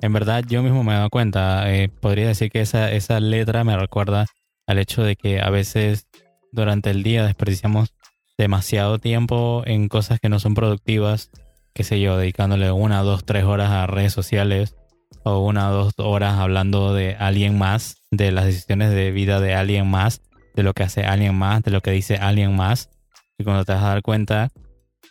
en 0.00 0.12
verdad 0.14 0.42
yo 0.48 0.62
mismo 0.62 0.82
me 0.82 0.92
he 0.92 0.96
dado 0.96 1.10
cuenta, 1.10 1.70
eh, 1.70 1.90
podría 1.90 2.28
decir 2.28 2.50
que 2.50 2.62
esa, 2.62 2.90
esa 2.90 3.20
letra 3.20 3.62
me 3.62 3.76
recuerda 3.76 4.24
al 4.66 4.78
hecho 4.78 5.02
de 5.02 5.16
que 5.16 5.38
a 5.38 5.50
veces 5.50 6.08
durante 6.50 6.88
el 6.88 7.02
día 7.02 7.26
desperdiciamos 7.26 7.92
demasiado 8.38 8.98
tiempo 8.98 9.64
en 9.66 9.88
cosas 9.88 10.18
que 10.18 10.30
no 10.30 10.40
son 10.40 10.54
productivas, 10.54 11.30
qué 11.74 11.84
sé 11.84 12.00
yo, 12.00 12.16
dedicándole 12.16 12.72
una, 12.72 13.02
dos, 13.02 13.26
tres 13.26 13.44
horas 13.44 13.70
a 13.70 13.86
redes 13.86 14.14
sociales 14.14 14.76
o 15.24 15.40
una 15.40 15.68
dos 15.68 15.92
horas 15.98 16.38
hablando 16.38 16.94
de 16.94 17.16
alguien 17.16 17.58
más, 17.58 17.96
de 18.10 18.32
las 18.32 18.46
decisiones 18.46 18.94
de 18.94 19.10
vida 19.10 19.40
de 19.40 19.54
alguien 19.54 19.90
más 19.90 20.22
de 20.56 20.62
lo 20.62 20.72
que 20.72 20.84
hace 20.84 21.02
alguien 21.02 21.34
más, 21.34 21.62
de 21.64 21.70
lo 21.70 21.82
que 21.82 21.90
dice 21.90 22.16
alguien 22.16 22.56
más. 22.56 22.88
Y 23.36 23.44
cuando 23.44 23.66
te 23.66 23.74
vas 23.74 23.82
a 23.82 23.88
dar 23.88 24.00
cuenta, 24.00 24.48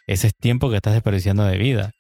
ese 0.08 0.26
es 0.26 0.34
tiempo 0.36 0.72
que 0.72 0.78
estás 0.78 0.94
desperdiciando 0.94 1.44
de 1.44 1.60
vida. 1.60 1.92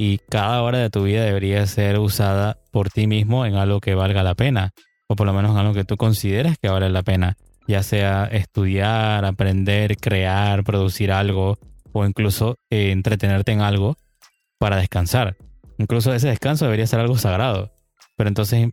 Y 0.00 0.18
cada 0.18 0.62
hora 0.62 0.78
de 0.78 0.90
tu 0.90 1.02
vida 1.02 1.24
debería 1.24 1.66
ser 1.66 1.98
usada 1.98 2.56
por 2.70 2.88
ti 2.88 3.08
mismo 3.08 3.44
en 3.44 3.56
algo 3.56 3.80
que 3.80 3.96
valga 3.96 4.22
la 4.22 4.36
pena. 4.36 4.70
O 5.08 5.16
por 5.16 5.26
lo 5.26 5.32
menos 5.32 5.50
en 5.50 5.56
algo 5.56 5.74
que 5.74 5.84
tú 5.84 5.96
consideres 5.96 6.56
que 6.56 6.68
vale 6.68 6.88
la 6.88 7.02
pena. 7.02 7.36
Ya 7.66 7.82
sea 7.82 8.26
estudiar, 8.26 9.24
aprender, 9.24 9.96
crear, 9.96 10.62
producir 10.62 11.10
algo. 11.10 11.58
O 11.92 12.06
incluso 12.06 12.54
eh, 12.70 12.92
entretenerte 12.92 13.50
en 13.50 13.60
algo 13.60 13.96
para 14.58 14.76
descansar. 14.76 15.36
Incluso 15.78 16.14
ese 16.14 16.28
descanso 16.28 16.66
debería 16.66 16.86
ser 16.86 17.00
algo 17.00 17.18
sagrado. 17.18 17.72
Pero 18.16 18.28
entonces, 18.28 18.70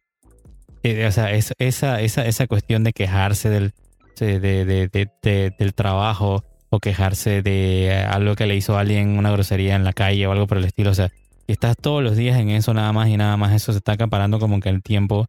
eh, 0.83 1.07
o 1.07 1.11
sea, 1.11 1.31
esa, 1.31 1.55
esa, 1.57 1.99
esa 1.99 2.47
cuestión 2.47 2.83
de 2.83 2.93
quejarse 2.93 3.49
del, 3.49 3.73
de, 4.19 5.53
del 5.57 5.73
trabajo 5.73 6.43
o 6.75 6.79
quejarse 6.79 7.41
de 7.41 8.05
algo 8.07 8.35
que 8.35 8.45
le 8.45 8.55
hizo 8.55 8.77
alguien 8.77 9.17
una 9.17 9.31
grosería 9.31 9.75
en 9.75 9.83
la 9.83 9.93
calle 9.93 10.27
o 10.27 10.31
algo 10.31 10.47
por 10.47 10.57
el 10.57 10.65
estilo. 10.65 10.91
O 10.91 10.93
sea, 10.95 11.09
si 11.45 11.53
estás 11.53 11.75
todos 11.77 12.03
los 12.03 12.15
días 12.15 12.39
en 12.39 12.49
eso 12.49 12.73
nada 12.73 12.91
más 12.93 13.09
y 13.09 13.17
nada 13.17 13.37
más, 13.37 13.53
eso 13.53 13.71
se 13.71 13.79
está 13.79 13.93
acaparando 13.93 14.39
como 14.39 14.59
que 14.59 14.69
el 14.69 14.81
tiempo 14.81 15.27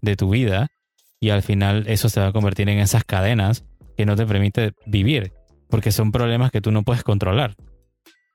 de 0.00 0.16
tu 0.16 0.30
vida 0.30 0.68
y 1.20 1.30
al 1.30 1.42
final 1.42 1.84
eso 1.88 2.08
se 2.08 2.20
va 2.20 2.28
a 2.28 2.32
convertir 2.32 2.68
en 2.68 2.78
esas 2.78 3.04
cadenas 3.04 3.64
que 3.96 4.06
no 4.06 4.16
te 4.16 4.26
permite 4.26 4.72
vivir 4.86 5.32
porque 5.68 5.92
son 5.92 6.12
problemas 6.12 6.50
que 6.50 6.60
tú 6.60 6.72
no 6.72 6.82
puedes 6.82 7.02
controlar. 7.02 7.54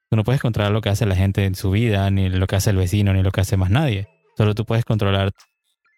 Tú 0.09 0.15
no 0.15 0.23
puedes 0.23 0.41
controlar 0.41 0.71
lo 0.71 0.81
que 0.81 0.89
hace 0.89 1.05
la 1.05 1.15
gente 1.15 1.45
en 1.45 1.55
su 1.55 1.71
vida, 1.71 2.09
ni 2.11 2.29
lo 2.29 2.45
que 2.45 2.55
hace 2.55 2.69
el 2.69 2.77
vecino, 2.77 3.13
ni 3.13 3.23
lo 3.23 3.31
que 3.31 3.41
hace 3.41 3.57
más 3.57 3.71
nadie. 3.71 4.07
Solo 4.37 4.53
tú 4.53 4.65
puedes 4.65 4.85
controlar 4.85 5.31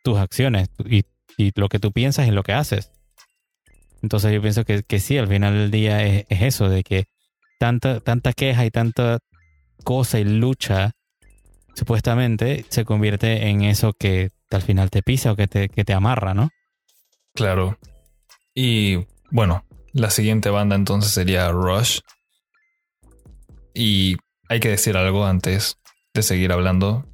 tus 0.03 0.17
acciones 0.17 0.69
y, 0.86 1.03
y 1.38 1.51
lo 1.55 1.67
que 1.67 1.79
tú 1.79 1.91
piensas 1.91 2.27
y 2.27 2.31
lo 2.31 2.43
que 2.43 2.53
haces. 2.53 2.91
Entonces 4.02 4.34
yo 4.34 4.42
pienso 4.42 4.66
que, 4.66 4.84
que 4.84 5.00
sí, 5.00 5.18
al 5.18 5.28
final 5.28 5.54
del 5.54 5.72
día 5.72 6.04
es, 6.04 6.25
eso, 6.30 6.70
de 6.70 6.84
que 6.84 7.06
tanta, 7.60 8.00
tanta 8.00 8.34
queja 8.34 8.66
y 8.66 8.72
tanta 8.72 9.20
cosa 9.84 10.20
y 10.20 10.24
lucha 10.24 10.92
supuestamente 11.74 12.66
se 12.70 12.86
convierte 12.86 13.48
en 13.48 13.64
eso 13.64 13.94
que 13.94 14.32
al 14.52 14.62
final 14.62 14.90
te 14.90 15.04
pisa 15.04 15.32
o 15.32 15.36
que 15.36 15.48
te, 15.48 15.70
que 15.70 15.84
te 15.84 15.94
amarra, 15.94 16.34
¿no? 16.34 16.50
Claro. 17.34 17.78
Y 18.54 19.06
bueno, 19.32 19.66
la 19.92 20.10
siguiente 20.10 20.50
banda 20.50 20.75
entonces 20.75 21.12
sería 21.12 21.52
Rush. 21.52 22.00
Y 23.74 24.16
hay 24.48 24.60
que 24.60 24.70
decir 24.70 24.96
algo 24.96 25.25
antes 25.25 25.78
de 26.14 26.24
seguir 26.24 26.52
hablando. 26.52 27.06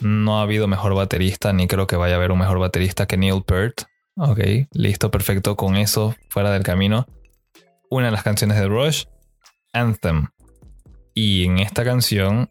No 0.00 0.38
ha 0.38 0.42
habido 0.42 0.66
mejor 0.66 0.94
baterista, 0.94 1.52
ni 1.52 1.66
creo 1.66 1.86
que 1.86 1.96
vaya 1.96 2.14
a 2.14 2.16
haber 2.16 2.32
un 2.32 2.38
mejor 2.38 2.58
baterista 2.58 3.06
que 3.06 3.18
Neil 3.18 3.42
Peart. 3.42 3.82
Ok, 4.22 4.38
listo, 4.72 5.10
perfecto. 5.10 5.56
Con 5.56 5.76
eso 5.76 6.14
fuera 6.28 6.50
del 6.50 6.62
camino. 6.62 7.06
Una 7.88 8.06
de 8.06 8.12
las 8.12 8.22
canciones 8.22 8.58
de 8.58 8.68
Rush, 8.68 9.04
Anthem. 9.72 10.26
Y 11.14 11.46
en 11.46 11.58
esta 11.58 11.84
canción, 11.84 12.50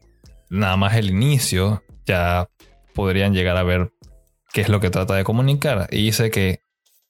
nada 0.49 0.77
más 0.77 0.95
el 0.95 1.11
inicio, 1.11 1.83
ya 2.07 2.49
podrían 2.95 3.35
llegar 3.35 3.55
a 3.55 3.61
ver 3.61 3.93
qué 4.51 4.61
es 4.61 4.69
lo 4.69 4.79
que 4.79 4.89
trata 4.89 5.13
de 5.13 5.23
comunicar. 5.23 5.87
Y 5.91 6.05
dice 6.05 6.31
que 6.31 6.63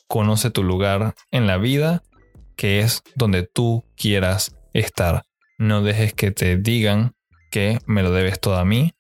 conoce 0.10 0.50
tu 0.52 0.62
lugar 0.62 1.16
en 1.32 1.48
la 1.48 1.58
vida, 1.58 2.04
que 2.58 2.82
es 2.82 3.02
donde 3.16 3.44
tú 3.44 3.86
quieras 3.96 4.58
estar. 4.74 5.24
No 5.58 5.84
dejes 5.84 6.14
que 6.14 6.32
te 6.32 6.58
digan 6.58 7.16
que 7.50 7.80
me 7.86 8.04
lo 8.04 8.12
debes 8.12 8.42
todo 8.42 8.58
a 8.58 8.66
mí. 8.66 8.92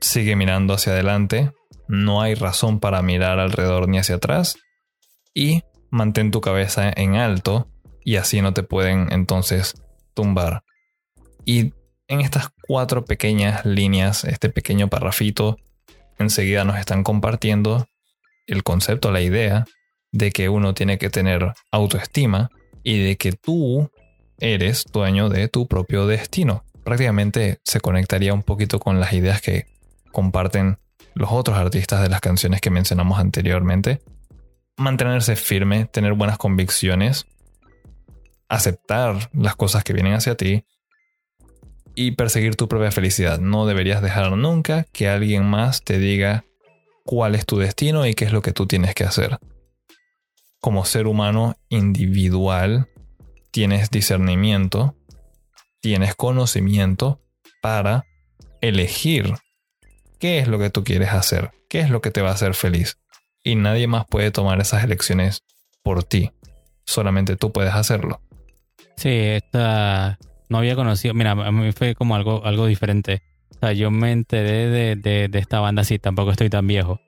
Sigue 0.00 0.34
mirando 0.34 0.74
hacia 0.74 0.94
adelante. 0.94 1.52
No 1.86 2.22
hay 2.22 2.34
razón 2.34 2.80
para 2.80 3.02
mirar 3.02 3.38
alrededor 3.38 3.88
ni 3.88 3.98
hacia 3.98 4.16
atrás 4.16 4.56
y 5.34 5.62
mantén 5.90 6.30
tu 6.30 6.40
cabeza 6.40 6.90
en 6.94 7.16
alto 7.16 7.68
y 8.04 8.16
así 8.16 8.40
no 8.40 8.54
te 8.54 8.62
pueden 8.62 9.12
entonces 9.12 9.74
tumbar. 10.14 10.62
Y 11.44 11.74
en 12.08 12.20
estas 12.20 12.48
cuatro 12.66 13.04
pequeñas 13.04 13.64
líneas, 13.64 14.24
este 14.24 14.48
pequeño 14.48 14.88
parrafito, 14.88 15.58
enseguida 16.18 16.64
nos 16.64 16.78
están 16.78 17.02
compartiendo 17.02 17.86
el 18.46 18.62
concepto, 18.62 19.10
la 19.10 19.20
idea 19.20 19.64
de 20.12 20.30
que 20.30 20.48
uno 20.48 20.74
tiene 20.74 20.98
que 20.98 21.10
tener 21.10 21.52
autoestima 21.70 22.50
y 22.82 23.02
de 23.02 23.16
que 23.16 23.32
tú 23.32 23.90
eres 24.38 24.84
dueño 24.92 25.28
de 25.28 25.48
tu 25.48 25.66
propio 25.66 26.06
destino. 26.06 26.64
Prácticamente 26.84 27.58
se 27.64 27.80
conectaría 27.80 28.34
un 28.34 28.42
poquito 28.42 28.78
con 28.78 29.00
las 29.00 29.12
ideas 29.12 29.40
que 29.40 29.66
comparten 30.12 30.78
los 31.14 31.30
otros 31.32 31.56
artistas 31.56 32.02
de 32.02 32.08
las 32.08 32.20
canciones 32.20 32.60
que 32.60 32.70
mencionamos 32.70 33.18
anteriormente, 33.18 34.02
mantenerse 34.76 35.36
firme, 35.36 35.86
tener 35.86 36.14
buenas 36.14 36.38
convicciones, 36.38 37.26
aceptar 38.48 39.30
las 39.32 39.56
cosas 39.56 39.84
que 39.84 39.92
vienen 39.92 40.14
hacia 40.14 40.36
ti 40.36 40.64
y 41.94 42.12
perseguir 42.12 42.56
tu 42.56 42.68
propia 42.68 42.90
felicidad. 42.90 43.38
No 43.38 43.66
deberías 43.66 44.02
dejar 44.02 44.32
nunca 44.32 44.84
que 44.92 45.08
alguien 45.08 45.44
más 45.44 45.82
te 45.84 45.98
diga 45.98 46.44
cuál 47.04 47.34
es 47.34 47.46
tu 47.46 47.58
destino 47.58 48.06
y 48.06 48.14
qué 48.14 48.24
es 48.24 48.32
lo 48.32 48.42
que 48.42 48.52
tú 48.52 48.66
tienes 48.66 48.94
que 48.94 49.04
hacer. 49.04 49.38
Como 50.60 50.84
ser 50.84 51.06
humano 51.06 51.56
individual, 51.68 52.88
tienes 53.50 53.90
discernimiento, 53.90 54.96
tienes 55.80 56.14
conocimiento 56.14 57.20
para 57.60 58.06
elegir 58.60 59.34
qué 60.18 60.38
es 60.38 60.48
lo 60.48 60.58
que 60.58 60.70
tú 60.70 60.82
quieres 60.82 61.10
hacer, 61.10 61.52
qué 61.68 61.80
es 61.80 61.90
lo 61.90 62.00
que 62.00 62.10
te 62.10 62.22
va 62.22 62.30
a 62.30 62.34
hacer 62.34 62.54
feliz 62.54 62.98
y 63.44 63.54
nadie 63.54 63.86
más 63.86 64.06
puede 64.06 64.30
tomar 64.30 64.60
esas 64.60 64.82
elecciones 64.82 65.44
por 65.82 66.02
ti. 66.02 66.32
Solamente 66.86 67.36
tú 67.36 67.52
puedes 67.52 67.74
hacerlo. 67.74 68.20
Sí, 68.96 69.10
esta 69.10 70.18
no 70.48 70.58
había 70.58 70.74
conocido. 70.74 71.14
Mira, 71.14 71.32
a 71.32 71.52
mí 71.52 71.72
fue 71.72 71.94
como 71.94 72.16
algo, 72.16 72.44
algo 72.44 72.66
diferente. 72.66 73.22
O 73.54 73.58
sea, 73.60 73.72
yo 73.72 73.90
me 73.90 74.12
enteré 74.12 74.68
de, 74.68 74.96
de, 74.96 75.38
esta 75.38 75.60
banda, 75.60 75.84
sí, 75.84 75.98
tampoco 75.98 76.30
estoy 76.30 76.50
tan 76.50 76.66
viejo. 76.66 77.00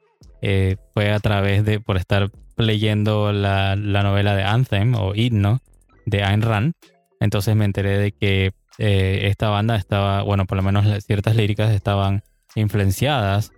Eh, 0.42 0.76
fue 0.94 1.10
a 1.10 1.18
través 1.20 1.64
de, 1.64 1.80
por 1.80 1.96
estar 1.96 2.30
leyendo 2.56 3.32
la, 3.32 3.74
la 3.74 4.02
novela 4.02 4.36
de 4.36 4.44
Anthem 4.44 4.94
o 4.94 5.14
Himno 5.14 5.60
de 6.04 6.22
Ayn 6.22 6.42
Rand. 6.42 6.74
Entonces 7.20 7.56
me 7.56 7.64
enteré 7.64 7.98
de 7.98 8.12
que 8.12 8.52
eh, 8.78 9.20
esta 9.24 9.48
banda 9.48 9.76
estaba, 9.76 10.22
bueno, 10.22 10.46
por 10.46 10.56
lo 10.56 10.62
menos 10.62 11.04
ciertas 11.04 11.34
líricas 11.34 11.72
estaban 11.72 12.22
influenciadas 12.54 13.52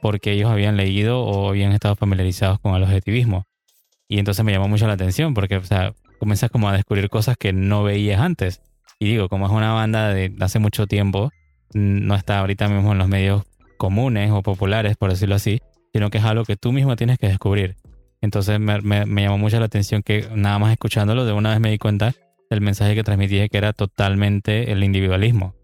porque 0.00 0.32
ellos 0.32 0.50
habían 0.50 0.76
leído 0.76 1.20
o 1.22 1.48
habían 1.50 1.72
estado 1.72 1.96
familiarizados 1.96 2.58
con 2.60 2.74
el 2.74 2.82
objetivismo. 2.82 3.46
Y 4.08 4.18
entonces 4.18 4.44
me 4.44 4.52
llamó 4.52 4.68
mucho 4.68 4.86
la 4.86 4.94
atención 4.94 5.34
porque, 5.34 5.56
o 5.56 5.64
sea, 5.64 5.92
comienzas 6.18 6.50
como 6.50 6.68
a 6.68 6.72
descubrir 6.72 7.08
cosas 7.08 7.36
que 7.36 7.52
no 7.52 7.82
veías 7.82 8.20
antes. 8.20 8.60
Y 8.98 9.06
digo, 9.06 9.28
como 9.28 9.46
es 9.46 9.52
una 9.52 9.72
banda 9.72 10.12
de 10.12 10.34
hace 10.40 10.58
mucho 10.58 10.86
tiempo, 10.86 11.30
no 11.72 12.14
está 12.14 12.40
ahorita 12.40 12.68
mismo 12.68 12.92
en 12.92 12.98
los 12.98 13.08
medios 13.08 13.44
comunes 13.78 14.30
o 14.30 14.42
populares, 14.42 14.96
por 14.96 15.10
decirlo 15.10 15.36
así, 15.36 15.60
sino 15.92 16.10
que 16.10 16.18
es 16.18 16.24
algo 16.24 16.44
que 16.44 16.56
tú 16.56 16.72
mismo 16.72 16.96
tienes 16.96 17.18
que 17.18 17.28
descubrir. 17.28 17.76
Entonces 18.20 18.60
me, 18.60 18.80
me, 18.82 19.22
llamó 19.22 19.38
mucho 19.38 19.58
la 19.58 19.66
atención 19.66 20.02
que 20.02 20.28
nada 20.34 20.58
más 20.58 20.72
escuchándolo, 20.72 21.24
de 21.24 21.32
una 21.32 21.50
vez 21.50 21.60
me 21.60 21.70
di 21.70 21.78
cuenta 21.78 22.12
del 22.50 22.60
mensaje 22.60 22.94
que 22.94 23.04
transmitía 23.04 23.48
que 23.48 23.56
era 23.56 23.72
totalmente 23.72 24.72
el 24.72 24.84
individualismo. 24.84 25.54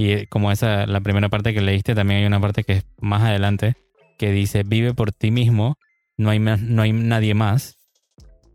Y 0.00 0.12
eh, 0.12 0.26
como 0.30 0.50
esa, 0.50 0.86
la 0.86 1.02
primera 1.02 1.28
parte 1.28 1.52
que 1.52 1.60
leíste, 1.60 1.94
también 1.94 2.20
hay 2.20 2.26
una 2.26 2.40
parte 2.40 2.64
que 2.64 2.72
es 2.72 2.86
más 3.02 3.20
adelante, 3.20 3.74
que 4.16 4.32
dice, 4.32 4.62
vive 4.62 4.94
por 4.94 5.12
ti 5.12 5.30
mismo, 5.30 5.76
no 6.16 6.30
hay, 6.30 6.38
no 6.38 6.80
hay 6.80 6.94
nadie 6.94 7.34
más 7.34 7.76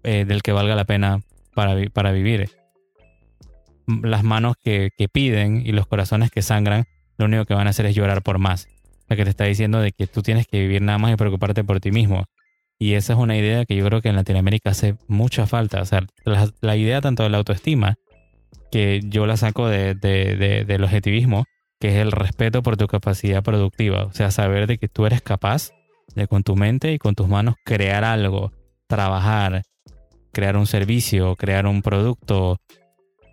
eh, 0.02 0.26
del 0.26 0.42
que 0.42 0.54
valga 0.54 0.74
la 0.74 0.86
pena 0.86 1.22
para, 1.54 1.76
para 1.94 2.12
vivir. 2.12 2.50
Las 3.86 4.24
manos 4.24 4.56
que, 4.60 4.90
que, 4.98 5.08
piden 5.08 5.62
y 5.64 5.72
los 5.72 5.86
corazones 5.86 6.32
que 6.32 6.42
sangran, 6.42 6.86
lo 7.20 7.26
único 7.26 7.46
que 7.46 7.54
van 7.54 7.68
a 7.68 7.70
hacer 7.70 7.86
es 7.86 7.94
llorar 7.94 8.24
por 8.24 8.40
más. 8.40 8.68
O 9.08 9.16
que 9.16 9.24
te 9.24 9.30
está 9.30 9.44
diciendo 9.44 9.80
de 9.80 9.92
que 9.92 10.08
tú 10.08 10.24
tienes 10.24 10.48
que 10.48 10.60
vivir 10.60 10.82
nada 10.82 10.98
más 10.98 11.14
y 11.14 11.16
preocuparte 11.16 11.64
por 11.64 11.80
ti 11.80 11.92
mismo. 11.92 12.26
Y 12.80 12.94
esa 12.94 13.14
es 13.14 13.20
una 13.20 13.38
idea 13.38 13.66
que 13.66 13.76
yo 13.76 13.86
creo 13.86 14.02
que 14.02 14.10
en 14.10 14.16
Latinoamérica 14.16 14.72
hace 14.72 14.96
mucha 15.08 15.46
falta. 15.46 15.82
O 15.82 15.86
sea, 15.86 16.08
la, 16.62 16.76
idea 16.76 17.02
tanto 17.02 17.22
de 17.22 17.30
la 17.30 17.38
autoestima, 17.38 17.98
que 18.72 19.02
yo 19.06 19.26
la 19.26 19.38
saco 19.38 19.68
de, 19.68 19.96
de, 19.96 20.66
del 20.66 20.84
objetivismo, 20.84 21.46
que 21.80 21.90
es 21.90 21.96
el 21.96 22.12
respeto 22.12 22.64
por 22.64 22.78
tu 22.78 22.88
capacidad 22.88 23.44
productiva. 23.44 24.06
O 24.06 24.14
sea, 24.14 24.32
saber 24.32 24.68
de 24.68 24.78
que 24.78 24.88
tú 24.88 25.06
eres 25.06 25.22
capaz 25.22 25.72
de 26.16 26.28
con 26.28 26.44
tu 26.44 26.56
mente 26.56 26.94
y 26.94 26.98
con 26.98 27.16
tus 27.16 27.28
manos 27.28 27.56
crear 27.64 28.04
algo, 28.04 28.52
trabajar, 28.88 29.64
crear 30.32 30.58
un 30.58 30.68
servicio, 30.68 31.36
crear 31.36 31.68
un 31.68 31.82
producto, 31.82 32.58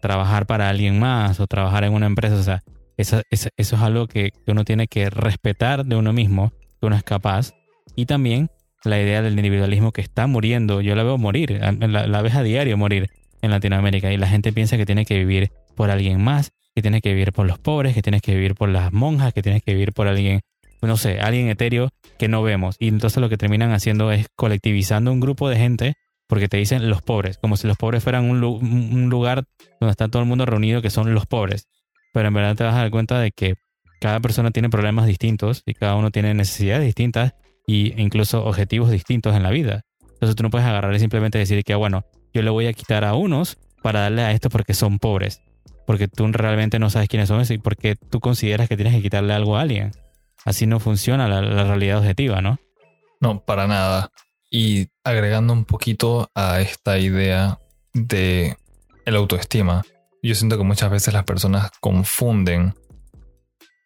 trabajar 0.01 0.47
para 0.47 0.69
alguien 0.69 0.99
más 0.99 1.41
o 1.41 1.47
trabajar 1.47 1.85
en 1.85 1.93
una 1.95 2.07
empresa. 2.07 2.37
O 2.37 2.43
sea, 2.43 2.63
eso, 2.97 3.23
eso, 3.31 3.49
es 3.57 3.73
algo 3.73 4.07
que 4.07 4.31
uno 4.47 4.65
tiene 4.65 4.87
que 4.87 5.11
respetar 5.11 5.85
de 5.85 5.97
uno 5.97 6.13
mismo, 6.13 6.53
que 6.81 6.87
uno 6.87 6.97
es 6.97 7.03
capaz. 7.03 7.53
Y 7.97 8.07
también 8.07 8.51
la 8.85 9.01
idea 9.01 9.23
del 9.23 9.37
individualismo 9.37 9.93
que 9.93 10.01
está 10.01 10.27
muriendo. 10.27 10.81
Yo 10.81 10.95
la 10.95 11.05
veo 11.05 11.19
morir, 11.19 11.61
la, 11.61 12.07
la 12.07 12.23
ves 12.23 12.35
a 12.35 12.43
diario 12.43 12.77
morir 12.77 13.11
en 13.43 13.51
Latinoamérica 13.51 14.13
y 14.13 14.17
la 14.17 14.29
gente 14.29 14.53
piensa 14.53 14.77
que 14.77 14.87
tiene 14.87 15.05
que 15.05 15.19
vivir 15.19 15.51
por 15.77 15.91
alguien 15.91 16.23
más, 16.23 16.53
que 16.75 16.83
tiene 16.83 17.01
que 17.01 17.11
vivir 17.11 17.33
por 17.33 17.47
los 17.47 17.59
pobres, 17.59 17.95
que 17.95 18.03
tienes 18.03 18.23
que 18.23 18.35
vivir 18.35 18.55
por 18.55 18.69
las 18.69 18.93
monjas, 18.93 19.35
que 19.35 19.43
tienes 19.43 19.63
que 19.63 19.75
vivir 19.75 19.93
por 19.93 20.09
alguien, 20.09 20.41
no 20.81 20.97
sé, 20.97 21.21
alguien 21.21 21.49
etéreo 21.49 21.91
que 22.19 22.29
no 22.29 22.43
vemos. 22.43 22.77
Y 22.79 22.89
entonces 22.89 23.21
lo 23.21 23.29
que 23.29 23.37
terminan 23.37 23.73
haciendo 23.73 24.11
es 24.13 24.29
colectivizando 24.35 25.13
un 25.13 25.21
grupo 25.21 25.49
de 25.49 25.57
gente 25.57 25.95
porque 26.27 26.49
te 26.49 26.57
dicen 26.57 26.89
los 26.89 27.03
pobres, 27.03 27.37
como 27.37 27.59
si 27.59 27.67
los 27.67 27.77
pobres 27.77 28.03
fueran 28.03 28.31
un, 28.31 28.41
lugar 29.11 29.45
donde 29.81 29.91
está 29.91 30.09
todo 30.09 30.23
el 30.23 30.29
mundo 30.29 30.47
reunido 30.47 30.81
que 30.81 30.89
son 30.89 31.13
los 31.13 31.27
pobres. 31.27 31.69
Pero 32.15 32.29
en 32.29 32.35
verdad 32.35 32.57
te 32.57 32.65
vas 32.65 32.75
a 32.75 32.79
dar 32.79 32.91
cuenta 32.91 33.21
de 33.21 33.33
que 33.33 33.57
cada 34.01 34.19
persona 34.21 34.51
tiene 34.51 34.71
problemas 34.71 35.07
distintos 35.07 35.63
y 35.67 35.75
cada 35.75 35.95
uno 35.97 36.11
tiene 36.11 36.33
necesidades 36.33 36.85
distintas 36.85 37.35
e 37.67 37.95
incluso 37.99 38.45
objetivos 38.45 38.91
distintos 38.91 39.37
en 39.37 39.43
la 39.43 39.51
vida. 39.51 39.83
Entonces 40.01 40.35
tú 40.35 40.43
no 40.43 40.51
puedes 40.51 40.67
agarrar 40.67 40.95
y 40.95 41.01
simplemente 41.01 41.39
decir 41.39 41.63
que, 41.65 41.73
ah, 41.75 41.77
bueno, 41.77 42.05
yo 42.33 42.43
le 42.43 42.51
voy 42.51 42.67
a 42.67 42.73
quitar 42.73 43.05
a 43.05 43.15
unos 43.15 43.59
para 43.83 44.01
darle 44.01 44.23
a 44.23 44.33
estos 44.33 44.51
porque 44.53 44.75
son 44.75 44.99
pobres. 44.99 45.41
Porque 45.87 46.09
tú 46.09 46.27
realmente 46.29 46.79
no 46.79 46.91
sabes 46.91 47.09
quiénes 47.09 47.29
son 47.29 47.45
y 47.49 47.59
porque 47.59 47.97
tú 47.97 48.21
consideras 48.21 48.69
que 48.69 48.77
tienes 48.77 48.95
que 48.95 49.03
quitarle 49.03 49.35
algo 49.35 49.57
a 49.57 49.63
alguien. 49.63 49.93
Así 50.45 50.67
no 50.67 50.81
funciona 50.81 51.29
la 51.29 51.65
realidad 51.65 51.99
objetiva, 51.99 52.41
¿no? 52.41 52.59
No, 53.21 53.45
para 53.45 53.67
nada. 53.67 54.11
Y 54.51 54.89
agregando 55.05 55.53
un 55.53 55.65
poquito 55.65 56.31
a 56.35 56.61
esta 56.61 56.99
idea 56.99 57.59
de 57.95 58.57
el 59.07 59.17
autoestima, 59.17 59.83
yo 60.23 60.35
siento 60.35 60.59
que 60.59 60.65
muchas 60.65 60.91
veces 60.91 61.15
las 61.15 61.25
personas 61.25 61.71
confunden 61.81 62.75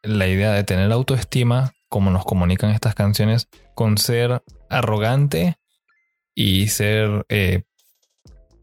la 0.02 0.26
idea 0.26 0.52
de 0.52 0.64
tener 0.64 0.90
autoestima, 0.90 1.72
como 1.88 2.10
nos 2.10 2.24
comunican 2.24 2.70
estas 2.70 2.94
canciones, 2.94 3.48
con 3.74 3.98
ser 3.98 4.42
arrogante 4.70 5.56
y 6.34 6.68
ser, 6.68 7.26
eh, 7.28 7.64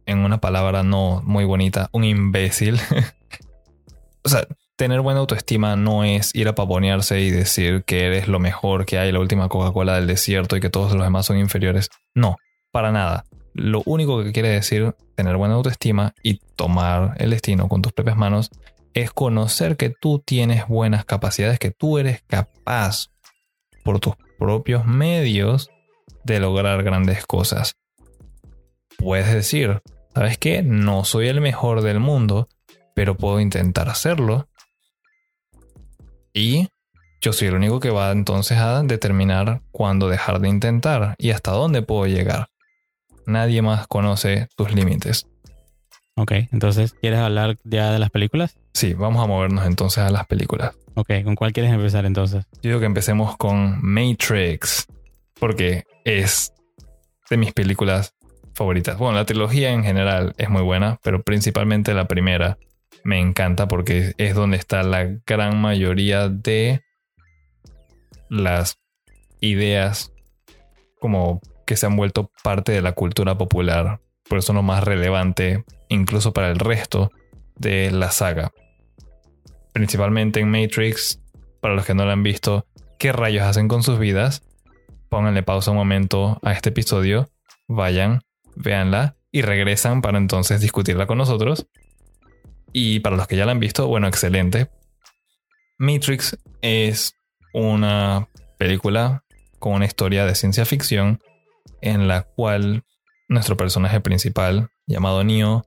en 0.06 0.20
una 0.20 0.40
palabra 0.40 0.84
no 0.84 1.22
muy 1.26 1.46
bonita, 1.46 1.90
un 1.92 2.04
imbécil. 2.04 2.80
o 4.24 4.30
sea, 4.30 4.48
tener 4.76 5.02
buena 5.02 5.20
autoestima 5.20 5.76
no 5.76 6.04
es 6.04 6.34
ir 6.36 6.48
a 6.48 6.56
pavonearse 6.56 7.22
y 7.22 7.30
decir 7.30 7.84
que 7.84 8.06
eres 8.06 8.28
lo 8.28 8.40
mejor 8.40 8.86
que 8.86 9.00
hay, 9.00 9.12
la 9.12 9.20
última 9.20 9.50
Coca-Cola 9.50 9.96
del 9.96 10.08
desierto 10.08 10.58
y 10.58 10.62
que 10.62 10.70
todos 10.70 10.94
los 10.94 11.04
demás 11.04 11.26
son 11.26 11.38
inferiores. 11.38 11.90
No, 12.14 12.38
para 12.72 12.92
nada. 12.92 13.26
Lo 13.54 13.84
único 13.86 14.24
que 14.24 14.32
quiere 14.32 14.50
decir 14.50 14.96
tener 15.16 15.38
buena 15.38 15.56
autoestima 15.56 16.14
y 16.24 16.40
tomar 16.56 17.14
el 17.18 17.30
destino 17.30 17.68
con 17.68 17.82
tus 17.82 17.94
propias 17.94 18.18
manos 18.18 18.50
es 18.94 19.12
conocer 19.12 19.78
que 19.78 19.90
tú 19.90 20.20
tienes 20.20 20.68
buenas 20.68 21.06
capacidades, 21.06 21.60
que 21.60 21.72
tú 21.72 21.98
eres 21.98 22.24
capaz 22.28 23.10
por 23.84 24.00
tus 24.00 24.16
propios 24.40 24.86
medios 24.86 25.70
de 26.24 26.40
lograr 26.40 26.84
grandes 26.84 27.26
cosas. 27.26 27.76
Puedes 28.98 29.34
decir, 29.34 29.82
¿sabes 30.14 30.38
qué? 30.38 30.64
No 30.64 31.06
soy 31.06 31.28
el 31.28 31.42
mejor 31.42 31.82
del 31.82 32.00
mundo, 32.00 32.48
pero 32.96 33.16
puedo 33.16 33.40
intentar 33.40 33.90
hacerlo 33.90 34.48
y 36.34 36.68
yo 37.22 37.32
soy 37.32 37.48
el 37.48 37.56
único 37.56 37.80
que 37.80 37.92
va 37.92 38.12
entonces 38.12 38.58
a 38.58 38.82
determinar 38.84 39.62
cuándo 39.72 40.10
dejar 40.10 40.40
de 40.40 40.50
intentar 40.50 41.16
y 41.18 41.32
hasta 41.32 41.52
dónde 41.52 41.82
puedo 41.82 42.08
llegar. 42.08 42.48
Nadie 43.26 43.62
más 43.62 43.88
conoce 43.88 44.48
tus 44.58 44.74
límites. 44.74 45.28
Ok, 46.16 46.32
entonces, 46.52 46.94
¿quieres 46.94 47.20
hablar 47.20 47.58
ya 47.64 47.92
de 47.92 48.00
las 48.00 48.10
películas? 48.10 48.58
Sí, 48.74 48.94
vamos 48.94 49.24
a 49.24 49.28
movernos 49.28 49.66
entonces 49.66 50.04
a 50.04 50.10
las 50.10 50.28
películas. 50.28 50.76
Ok, 50.96 51.10
¿con 51.24 51.36
cuál 51.36 51.54
quieres 51.54 51.72
empezar 51.72 52.06
entonces? 52.06 52.46
Yo 52.56 52.70
digo 52.70 52.80
que 52.80 52.86
empecemos 52.86 53.38
con 53.38 53.80
Matrix, 53.82 54.88
porque 55.40 55.86
es 56.04 56.52
de 57.30 57.38
mis 57.38 57.54
películas 57.54 58.14
favoritas. 58.54 58.98
Bueno, 58.98 59.18
la 59.18 59.26
trilogía 59.26 59.72
en 59.72 59.84
general 59.84 60.34
es 60.38 60.50
muy 60.50 60.62
buena, 60.62 61.00
pero 61.04 61.24
principalmente 61.24 61.94
la 61.94 62.08
primera 62.08 62.58
me 63.04 63.20
encanta 63.20 63.68
porque 63.68 64.14
es 64.18 64.36
donde 64.36 64.58
está 64.58 64.84
la 64.84 65.06
gran 65.26 65.60
mayoría 65.60 66.30
de 66.30 66.82
las 68.30 68.80
ideas 69.42 70.14
como 71.00 71.42
que 71.66 71.76
se 71.76 71.86
han 71.86 71.96
vuelto 71.96 72.32
parte 72.44 72.72
de 72.72 72.82
la 72.82 72.94
cultura 72.94 73.38
popular. 73.38 74.00
Por 74.30 74.38
eso 74.38 74.54
lo 74.54 74.64
más 74.64 74.84
relevante 74.84 75.64
incluso 75.90 76.34
para 76.34 76.50
el 76.50 76.60
resto 76.60 77.12
de 77.56 77.92
la 77.92 78.12
saga. 78.12 78.52
Principalmente 79.74 80.40
en 80.40 80.50
Matrix, 80.50 81.20
para 81.62 81.76
los 81.76 81.86
que 81.86 81.94
no 81.94 82.06
la 82.06 82.14
han 82.14 82.24
visto, 82.24 82.66
¿qué 83.00 83.12
rayos 83.12 83.44
hacen 83.44 83.68
con 83.68 83.84
sus 83.84 84.00
vidas? 84.00 84.44
Pónganle 85.10 85.44
pausa 85.44 85.72
un 85.72 85.78
momento 85.78 86.40
a 86.42 86.54
este 86.54 86.70
episodio, 86.70 87.30
vayan, 87.68 88.22
véanla 88.56 89.16
y 89.32 89.42
regresan 89.42 90.02
para 90.02 90.18
entonces 90.18 90.62
discutirla 90.62 91.08
con 91.08 91.18
nosotros 91.18 91.68
y 92.72 93.00
para 93.00 93.16
los 93.16 93.28
que 93.28 93.38
ya 93.38 93.46
la 93.46 93.52
han 93.52 93.60
visto, 93.60 93.88
bueno, 93.88 94.08
excelente. 94.08 94.70
Matrix 95.78 96.38
es 96.62 97.16
una 97.54 98.28
película 98.58 99.24
con 99.60 99.74
una 99.74 99.86
historia 99.86 100.26
de 100.26 100.36
ciencia 100.36 100.66
ficción 100.66 101.20
en 101.82 102.08
la 102.08 102.24
cual 102.24 102.84
nuestro 103.28 103.58
personaje 103.58 104.00
principal, 104.02 104.70
llamado 104.88 105.24
Neo, 105.24 105.66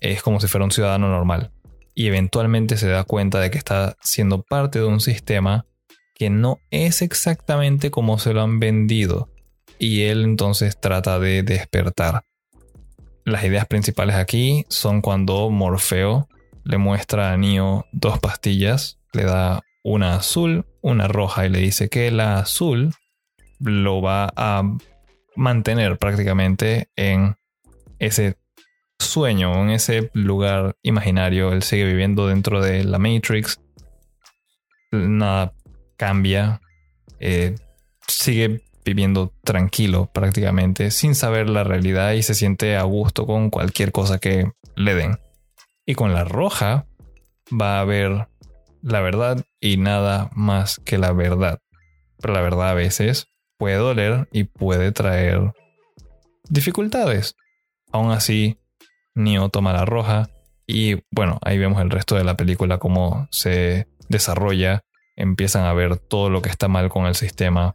es 0.00 0.22
como 0.22 0.40
si 0.40 0.48
fuera 0.48 0.64
un 0.64 0.70
ciudadano 0.70 1.08
normal 1.08 1.52
y 1.94 2.06
eventualmente 2.06 2.76
se 2.76 2.88
da 2.88 3.04
cuenta 3.04 3.40
de 3.40 3.50
que 3.50 3.58
está 3.58 3.96
siendo 4.00 4.42
parte 4.42 4.78
de 4.78 4.84
un 4.84 5.00
sistema 5.00 5.66
que 6.14 6.30
no 6.30 6.60
es 6.70 7.02
exactamente 7.02 7.90
como 7.90 8.18
se 8.18 8.32
lo 8.32 8.42
han 8.42 8.60
vendido 8.60 9.30
y 9.78 10.02
él 10.02 10.24
entonces 10.24 10.78
trata 10.80 11.18
de 11.18 11.42
despertar. 11.42 12.24
Las 13.28 13.44
ideas 13.44 13.66
principales 13.66 14.16
aquí 14.16 14.64
son 14.70 15.02
cuando 15.02 15.50
Morfeo 15.50 16.30
le 16.64 16.78
muestra 16.78 17.30
a 17.30 17.36
Neo 17.36 17.84
dos 17.92 18.18
pastillas, 18.20 18.98
le 19.12 19.24
da 19.24 19.60
una 19.84 20.14
azul, 20.14 20.64
una 20.80 21.08
roja 21.08 21.44
y 21.44 21.50
le 21.50 21.58
dice 21.58 21.90
que 21.90 22.10
la 22.10 22.38
azul 22.38 22.94
lo 23.60 24.00
va 24.00 24.32
a 24.34 24.62
mantener 25.36 25.98
prácticamente 25.98 26.88
en 26.96 27.36
ese 27.98 28.38
sueño, 28.98 29.62
en 29.62 29.70
ese 29.72 30.10
lugar 30.14 30.76
imaginario. 30.80 31.52
Él 31.52 31.62
sigue 31.62 31.84
viviendo 31.84 32.28
dentro 32.28 32.62
de 32.62 32.82
la 32.82 32.98
Matrix. 32.98 33.60
Nada 34.90 35.52
cambia. 35.98 36.62
Eh, 37.20 37.56
sigue 38.06 38.62
viviendo 38.88 39.34
tranquilo 39.44 40.10
prácticamente, 40.12 40.90
sin 40.90 41.14
saber 41.14 41.50
la 41.50 41.62
realidad 41.62 42.12
y 42.12 42.22
se 42.22 42.34
siente 42.34 42.76
a 42.76 42.82
gusto 42.84 43.26
con 43.26 43.50
cualquier 43.50 43.92
cosa 43.92 44.18
que 44.18 44.50
le 44.76 44.94
den. 44.94 45.18
Y 45.84 45.94
con 45.94 46.14
la 46.14 46.24
roja 46.24 46.86
va 47.48 47.76
a 47.76 47.80
haber 47.80 48.28
la 48.82 49.00
verdad 49.00 49.44
y 49.60 49.76
nada 49.76 50.30
más 50.32 50.80
que 50.84 50.96
la 50.96 51.12
verdad. 51.12 51.58
Pero 52.18 52.32
la 52.32 52.40
verdad 52.40 52.70
a 52.70 52.74
veces 52.74 53.28
puede 53.58 53.76
doler 53.76 54.26
y 54.32 54.44
puede 54.44 54.90
traer 54.92 55.52
dificultades. 56.48 57.36
Aún 57.92 58.10
así, 58.10 58.58
Neo 59.14 59.50
toma 59.50 59.74
la 59.74 59.84
roja 59.84 60.30
y 60.66 60.96
bueno, 61.10 61.38
ahí 61.42 61.58
vemos 61.58 61.82
el 61.82 61.90
resto 61.90 62.16
de 62.16 62.24
la 62.24 62.36
película 62.36 62.78
cómo 62.78 63.28
se 63.30 63.86
desarrolla. 64.08 64.82
Empiezan 65.16 65.64
a 65.64 65.74
ver 65.74 65.98
todo 65.98 66.30
lo 66.30 66.40
que 66.40 66.48
está 66.48 66.68
mal 66.68 66.88
con 66.88 67.06
el 67.06 67.14
sistema. 67.14 67.74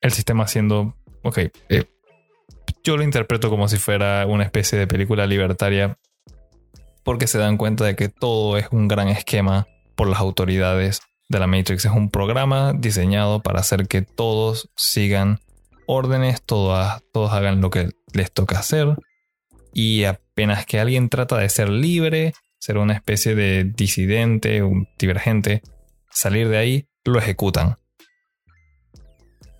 El 0.00 0.12
sistema 0.12 0.46
siendo, 0.46 0.96
ok, 1.22 1.38
eh, 1.68 1.84
yo 2.84 2.96
lo 2.96 3.02
interpreto 3.02 3.50
como 3.50 3.68
si 3.68 3.76
fuera 3.76 4.26
una 4.26 4.44
especie 4.44 4.78
de 4.78 4.86
película 4.86 5.26
libertaria 5.26 5.98
porque 7.02 7.26
se 7.26 7.38
dan 7.38 7.56
cuenta 7.56 7.84
de 7.84 7.96
que 7.96 8.08
todo 8.08 8.58
es 8.58 8.66
un 8.70 8.86
gran 8.86 9.08
esquema 9.08 9.66
por 9.94 10.08
las 10.08 10.20
autoridades 10.20 11.00
de 11.28 11.38
la 11.38 11.46
Matrix. 11.46 11.84
Es 11.84 11.92
un 11.92 12.10
programa 12.10 12.72
diseñado 12.72 13.40
para 13.40 13.60
hacer 13.60 13.88
que 13.88 14.02
todos 14.02 14.70
sigan 14.76 15.40
órdenes, 15.86 16.42
todos, 16.42 17.02
todos 17.12 17.32
hagan 17.32 17.60
lo 17.60 17.70
que 17.70 17.90
les 18.12 18.30
toca 18.32 18.58
hacer. 18.58 18.96
Y 19.72 20.04
apenas 20.04 20.66
que 20.66 20.80
alguien 20.80 21.08
trata 21.08 21.38
de 21.38 21.48
ser 21.48 21.68
libre, 21.70 22.34
ser 22.58 22.78
una 22.78 22.94
especie 22.94 23.34
de 23.34 23.64
disidente, 23.64 24.62
un 24.62 24.88
divergente, 24.98 25.62
salir 26.10 26.48
de 26.48 26.58
ahí, 26.58 26.88
lo 27.04 27.18
ejecutan. 27.18 27.76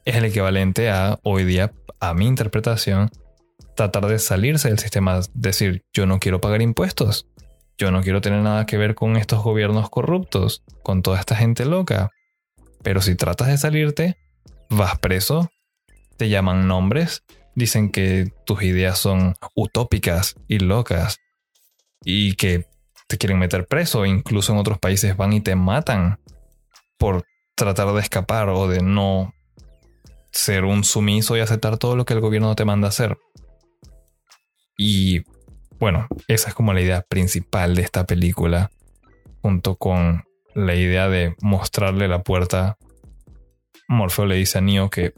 Es 0.08 0.16
el 0.16 0.24
equivalente 0.24 0.88
a, 0.88 1.18
hoy 1.22 1.44
día, 1.44 1.70
a 2.00 2.14
mi 2.14 2.26
interpretación, 2.26 3.10
tratar 3.76 4.06
de 4.06 4.18
salirse 4.18 4.68
del 4.68 4.78
sistema, 4.78 5.20
decir, 5.34 5.84
yo 5.92 6.06
no 6.06 6.18
quiero 6.18 6.40
pagar 6.40 6.62
impuestos, 6.62 7.26
yo 7.76 7.90
no 7.90 8.00
quiero 8.00 8.22
tener 8.22 8.40
nada 8.40 8.64
que 8.64 8.78
ver 8.78 8.94
con 8.94 9.18
estos 9.18 9.44
gobiernos 9.44 9.90
corruptos, 9.90 10.64
con 10.82 11.02
toda 11.02 11.20
esta 11.20 11.36
gente 11.36 11.66
loca. 11.66 12.08
Pero 12.82 13.02
si 13.02 13.16
tratas 13.16 13.48
de 13.48 13.58
salirte, 13.58 14.16
vas 14.70 14.98
preso, 14.98 15.50
te 16.16 16.30
llaman 16.30 16.66
nombres, 16.66 17.22
dicen 17.54 17.90
que 17.90 18.32
tus 18.46 18.62
ideas 18.62 18.98
son 18.98 19.34
utópicas 19.54 20.36
y 20.48 20.58
locas 20.60 21.18
y 22.02 22.34
que 22.36 22.64
te 23.08 23.18
quieren 23.18 23.38
meter 23.38 23.66
preso, 23.66 24.06
incluso 24.06 24.54
en 24.54 24.58
otros 24.58 24.78
países 24.78 25.18
van 25.18 25.34
y 25.34 25.42
te 25.42 25.54
matan 25.54 26.18
por 26.96 27.26
tratar 27.54 27.92
de 27.92 28.00
escapar 28.00 28.48
o 28.48 28.68
de 28.68 28.80
no 28.80 29.34
ser 30.32 30.64
un 30.64 30.84
sumiso 30.84 31.36
y 31.36 31.40
aceptar 31.40 31.78
todo 31.78 31.96
lo 31.96 32.04
que 32.04 32.14
el 32.14 32.20
gobierno 32.20 32.54
te 32.54 32.64
manda 32.64 32.88
hacer. 32.88 33.18
Y 34.76 35.22
bueno, 35.78 36.06
esa 36.28 36.48
es 36.48 36.54
como 36.54 36.72
la 36.72 36.80
idea 36.80 37.02
principal 37.02 37.74
de 37.74 37.82
esta 37.82 38.04
película, 38.04 38.70
junto 39.42 39.76
con 39.76 40.24
la 40.54 40.74
idea 40.74 41.08
de 41.08 41.34
mostrarle 41.40 42.08
la 42.08 42.22
puerta. 42.22 42.76
Morfeo 43.88 44.26
le 44.26 44.36
dice 44.36 44.58
a 44.58 44.60
Neo 44.60 44.90
que 44.90 45.12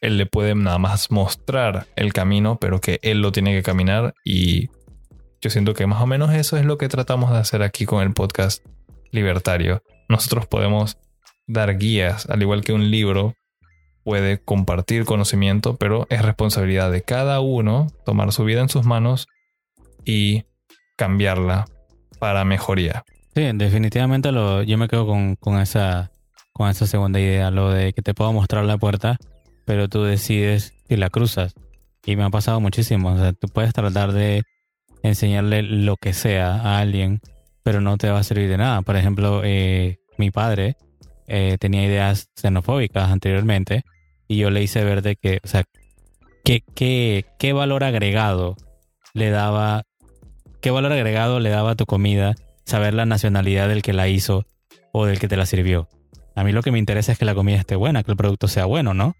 él 0.00 0.18
le 0.18 0.26
puede 0.26 0.54
nada 0.54 0.78
más 0.78 1.10
mostrar 1.10 1.86
el 1.96 2.12
camino, 2.12 2.58
pero 2.60 2.80
que 2.80 2.98
él 3.02 3.20
lo 3.20 3.32
tiene 3.32 3.54
que 3.54 3.62
caminar 3.62 4.14
y 4.24 4.68
yo 5.40 5.50
siento 5.50 5.74
que 5.74 5.86
más 5.86 6.02
o 6.02 6.06
menos 6.06 6.32
eso 6.32 6.56
es 6.56 6.64
lo 6.64 6.78
que 6.78 6.88
tratamos 6.88 7.30
de 7.30 7.38
hacer 7.38 7.62
aquí 7.62 7.86
con 7.86 8.02
el 8.02 8.12
podcast 8.12 8.64
libertario. 9.10 9.82
Nosotros 10.08 10.46
podemos 10.46 10.98
dar 11.46 11.78
guías, 11.78 12.28
al 12.28 12.42
igual 12.42 12.62
que 12.62 12.72
un 12.72 12.90
libro 12.90 13.34
puede 14.06 14.38
compartir 14.38 15.04
conocimiento, 15.04 15.74
pero 15.74 16.06
es 16.10 16.22
responsabilidad 16.22 16.92
de 16.92 17.02
cada 17.02 17.40
uno 17.40 17.88
tomar 18.04 18.30
su 18.30 18.44
vida 18.44 18.60
en 18.60 18.68
sus 18.68 18.86
manos 18.86 19.26
y 20.04 20.44
cambiarla 20.94 21.64
para 22.20 22.44
mejoría. 22.44 23.02
Sí, 23.34 23.50
definitivamente 23.54 24.30
lo, 24.30 24.62
yo 24.62 24.78
me 24.78 24.86
quedo 24.86 25.08
con, 25.08 25.58
esa, 25.58 26.12
con 26.52 26.70
esa 26.70 26.86
segunda 26.86 27.18
idea, 27.18 27.50
lo 27.50 27.72
de 27.72 27.92
que 27.94 28.00
te 28.00 28.14
puedo 28.14 28.32
mostrar 28.32 28.64
la 28.64 28.78
puerta, 28.78 29.18
pero 29.64 29.88
tú 29.88 30.04
decides 30.04 30.72
si 30.88 30.96
la 30.96 31.10
cruzas. 31.10 31.56
Y 32.04 32.14
me 32.14 32.22
ha 32.22 32.30
pasado 32.30 32.60
muchísimo. 32.60 33.12
O 33.12 33.18
sea, 33.18 33.32
tú 33.32 33.48
puedes 33.48 33.72
tratar 33.72 34.12
de 34.12 34.44
enseñarle 35.02 35.64
lo 35.64 35.96
que 35.96 36.12
sea 36.12 36.54
a 36.54 36.78
alguien, 36.78 37.20
pero 37.64 37.80
no 37.80 37.98
te 37.98 38.08
va 38.08 38.20
a 38.20 38.22
servir 38.22 38.48
de 38.48 38.58
nada. 38.58 38.82
Por 38.82 38.94
ejemplo, 38.94 39.42
eh, 39.42 39.98
mi 40.16 40.30
padre 40.30 40.76
eh, 41.26 41.56
tenía 41.58 41.84
ideas 41.84 42.30
xenofóbicas 42.36 43.10
anteriormente 43.10 43.82
y 44.28 44.38
yo 44.38 44.50
le 44.50 44.62
hice 44.62 44.84
ver 44.84 45.02
de 45.02 45.16
que, 45.16 45.40
o 45.44 45.48
sea, 45.48 45.64
qué, 46.44 46.62
qué, 47.38 47.52
valor 47.52 47.84
agregado 47.84 48.56
le 49.14 49.30
daba 49.30 49.84
¿Qué 50.60 50.70
valor 50.70 50.92
agregado 50.92 51.38
le 51.38 51.50
daba 51.50 51.72
a 51.72 51.74
tu 51.76 51.86
comida 51.86 52.34
saber 52.64 52.92
la 52.92 53.06
nacionalidad 53.06 53.68
del 53.68 53.82
que 53.82 53.92
la 53.92 54.08
hizo 54.08 54.46
o 54.92 55.06
del 55.06 55.20
que 55.20 55.28
te 55.28 55.36
la 55.36 55.46
sirvió? 55.46 55.88
A 56.34 56.42
mí 56.42 56.50
lo 56.50 56.62
que 56.62 56.72
me 56.72 56.78
interesa 56.80 57.12
es 57.12 57.18
que 57.18 57.24
la 57.24 57.36
comida 57.36 57.56
esté 57.56 57.76
buena, 57.76 58.02
que 58.02 58.10
el 58.10 58.16
producto 58.16 58.48
sea 58.48 58.64
bueno, 58.64 58.92
¿no? 58.92 59.14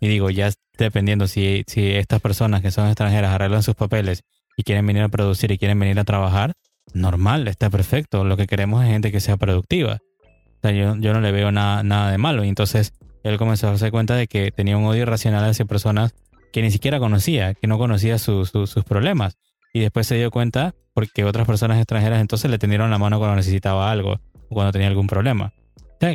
Y 0.00 0.06
digo, 0.06 0.30
ya 0.30 0.52
dependiendo 0.78 1.26
si, 1.26 1.64
si 1.66 1.90
estas 1.90 2.20
personas 2.20 2.62
que 2.62 2.70
son 2.70 2.86
extranjeras 2.86 3.32
arreglan 3.32 3.62
sus 3.62 3.74
papeles 3.74 4.22
y 4.56 4.62
quieren 4.62 4.86
venir 4.86 5.02
a 5.02 5.08
producir 5.08 5.50
y 5.50 5.58
quieren 5.58 5.78
venir 5.80 5.98
a 5.98 6.04
trabajar, 6.04 6.52
normal, 6.92 7.48
está 7.48 7.68
perfecto. 7.68 8.24
Lo 8.24 8.36
que 8.36 8.46
queremos 8.46 8.84
es 8.84 8.90
gente 8.90 9.10
que 9.10 9.20
sea 9.20 9.36
productiva. 9.36 9.98
O 10.22 10.60
sea, 10.62 10.70
yo, 10.70 10.94
no 10.94 11.20
le 11.20 11.32
veo 11.32 11.50
nada, 11.50 11.82
nada 11.82 12.10
de 12.10 12.18
malo. 12.18 12.44
Y 12.44 12.48
entonces 12.48 12.92
él 13.24 13.38
comenzó 13.38 13.66
a 13.66 13.70
darse 13.70 13.90
cuenta 13.90 14.14
de 14.14 14.26
que 14.28 14.52
tenía 14.52 14.76
un 14.76 14.84
odio 14.84 15.02
irracional 15.02 15.44
hacia 15.44 15.64
personas 15.64 16.14
que 16.52 16.62
ni 16.62 16.70
siquiera 16.70 17.00
conocía, 17.00 17.54
que 17.54 17.66
no 17.66 17.78
conocía 17.78 18.18
sus 18.18 18.52
problemas 18.86 19.36
y 19.72 19.80
después 19.80 20.06
se 20.06 20.14
dio 20.14 20.30
cuenta 20.30 20.74
porque 20.94 21.24
otras 21.24 21.46
personas 21.46 21.78
extranjeras 21.78 22.20
entonces 22.20 22.50
le 22.50 22.58
tendieron 22.58 22.90
la 22.90 22.98
mano 22.98 23.18
cuando 23.18 23.36
necesitaba 23.36 23.90
algo 23.90 24.20
o 24.48 24.54
cuando 24.54 24.70
tenía 24.70 24.86
algún 24.86 25.08
problema. 25.08 25.52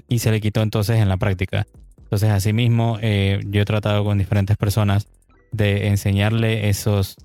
Y 0.07 0.19
se 0.19 0.31
le 0.31 0.39
quitó 0.39 0.61
entonces 0.61 0.97
en 0.97 1.09
la 1.09 1.17
práctica. 1.17 1.65
Entonces, 1.97 2.29
asimismo, 2.29 2.97
eh, 3.01 3.39
yo 3.45 3.61
he 3.61 3.65
tratado 3.65 4.03
con 4.03 4.17
diferentes 4.17 4.55
personas 4.55 5.07
de 5.51 5.87
enseñarle 5.87 6.69
esos, 6.69 7.15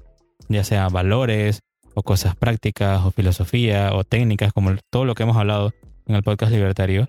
ya 0.48 0.64
sea 0.64 0.88
valores 0.88 1.60
o 1.94 2.02
cosas 2.02 2.36
prácticas 2.36 3.04
o 3.04 3.10
filosofía 3.10 3.94
o 3.94 4.04
técnicas, 4.04 4.52
como 4.52 4.74
todo 4.90 5.04
lo 5.04 5.14
que 5.14 5.24
hemos 5.24 5.36
hablado 5.36 5.72
en 6.06 6.16
el 6.16 6.22
podcast 6.22 6.52
libertario. 6.52 7.08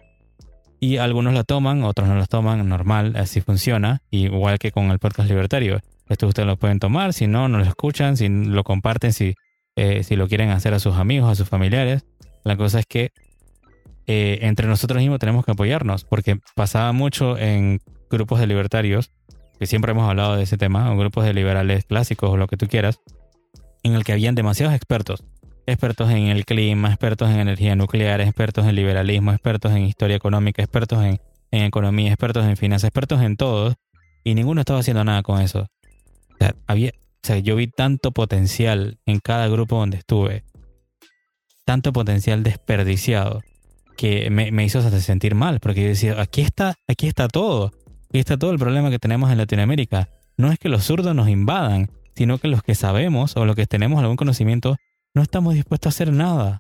Y 0.86 0.98
algunos 0.98 1.34
la 1.34 1.44
toman, 1.44 1.84
otros 1.84 2.08
no 2.08 2.16
la 2.16 2.28
toman, 2.28 2.70
normal, 2.70 3.16
así 3.16 3.42
funciona, 3.42 4.04
igual 4.12 4.60
que 4.60 4.72
con 4.72 4.92
el 4.92 5.00
podcast 5.00 5.28
libertario. 5.28 5.80
Esto 6.08 6.28
ustedes 6.28 6.46
lo 6.46 6.58
pueden 6.58 6.78
tomar, 6.78 7.12
si 7.12 7.26
no, 7.26 7.48
no 7.48 7.58
lo 7.58 7.64
escuchan, 7.64 8.18
si 8.18 8.30
lo 8.30 8.64
comparten, 8.64 9.12
si, 9.12 9.34
eh, 9.76 10.04
si 10.04 10.16
lo 10.16 10.28
quieren 10.28 10.52
hacer 10.52 10.76
a 10.76 10.80
sus 10.80 10.94
amigos, 10.98 11.32
a 11.32 11.34
sus 11.34 11.50
familiares. 11.50 12.06
La 12.44 12.56
cosa 12.56 12.82
es 12.82 12.86
que 12.86 13.10
eh, 14.06 14.38
entre 14.44 14.68
nosotros 14.68 15.02
mismos 15.02 15.18
tenemos 15.18 15.44
que 15.44 15.54
apoyarnos, 15.54 16.04
porque 16.04 16.38
pasaba 16.54 16.92
mucho 16.92 17.36
en 17.36 17.80
grupos 18.12 18.40
de 18.40 18.46
libertarios, 18.46 19.10
que 19.58 19.66
siempre 19.66 19.94
hemos 19.94 20.08
hablado 20.08 20.36
de 20.36 20.44
ese 20.44 20.56
tema, 20.56 20.94
o 20.94 20.98
grupos 20.98 21.26
de 21.26 21.34
liberales 21.34 21.86
clásicos 21.86 22.30
o 22.30 22.38
lo 22.38 22.46
que 22.46 22.58
tú 22.58 22.68
quieras, 22.68 23.00
en 23.82 23.96
el 23.96 24.04
que 24.04 24.12
habían 24.12 24.36
demasiados 24.36 24.76
expertos. 24.76 25.24
Expertos 25.68 26.12
en 26.12 26.28
el 26.28 26.46
clima, 26.46 26.90
expertos 26.90 27.30
en 27.30 27.40
energía 27.40 27.76
nuclear, 27.76 28.22
expertos 28.22 28.66
en 28.66 28.76
liberalismo, 28.76 29.32
expertos 29.32 29.72
en 29.72 29.84
historia 29.84 30.16
económica, 30.16 30.62
expertos 30.62 31.04
en, 31.04 31.20
economía, 31.52 32.10
expertos 32.10 32.46
en 32.46 32.58
finanzas, 32.58 32.90
expertos 32.90 33.22
en 33.22 33.38
todo, 33.38 33.74
y 34.24 34.36
ninguno 34.36 34.62
estaba 34.62 34.80
haciendo 34.80 35.04
nada 35.04 35.24
con 35.24 35.42
eso. 35.42 35.68
O 36.40 37.28
sea, 37.28 37.40
yo 37.40 37.56
vi 37.56 37.68
tanto 37.68 38.12
potencial 38.12 39.00
en 39.06 39.20
cada 39.20 39.48
grupo 39.48 39.78
donde 39.78 39.98
estuve, 39.98 40.44
tanto 41.66 41.94
potencial 41.94 42.44
desperdiciado, 42.44 43.42
que 43.96 44.30
me, 44.30 44.64
hizo 44.64 44.82
sentir 45.00 45.36
mal, 45.36 45.60
porque 45.60 45.82
yo 45.82 45.88
decía, 45.88 46.22
aquí 46.22 46.42
está, 46.42 46.76
aquí 46.88 47.08
está 47.08 47.28
todo, 47.28 47.72
aquí 48.10 48.20
está 48.20 48.38
todo 48.38 48.52
el 48.52 48.60
problema 48.60 48.90
que 48.90 49.00
tenemos 49.00 49.32
en 49.32 49.38
Latinoamérica. 49.38 50.10
No 50.38 50.52
es 50.52 50.60
que 50.60 50.70
los 50.70 50.84
zurdos 50.84 51.16
nos 51.16 51.30
invadan, 51.30 51.90
sino 52.16 52.38
que 52.38 52.48
los 52.48 52.62
que 52.62 52.76
sabemos 52.76 53.36
o 53.38 53.46
los 53.46 53.56
que 53.56 53.66
tenemos 53.66 54.00
algún 54.00 54.18
conocimiento, 54.18 54.76
no 55.16 55.24
estamos 55.24 55.56
dispuestos 55.56 55.92
a 55.92 55.96
hacer 55.96 56.14
nada. 56.14 56.60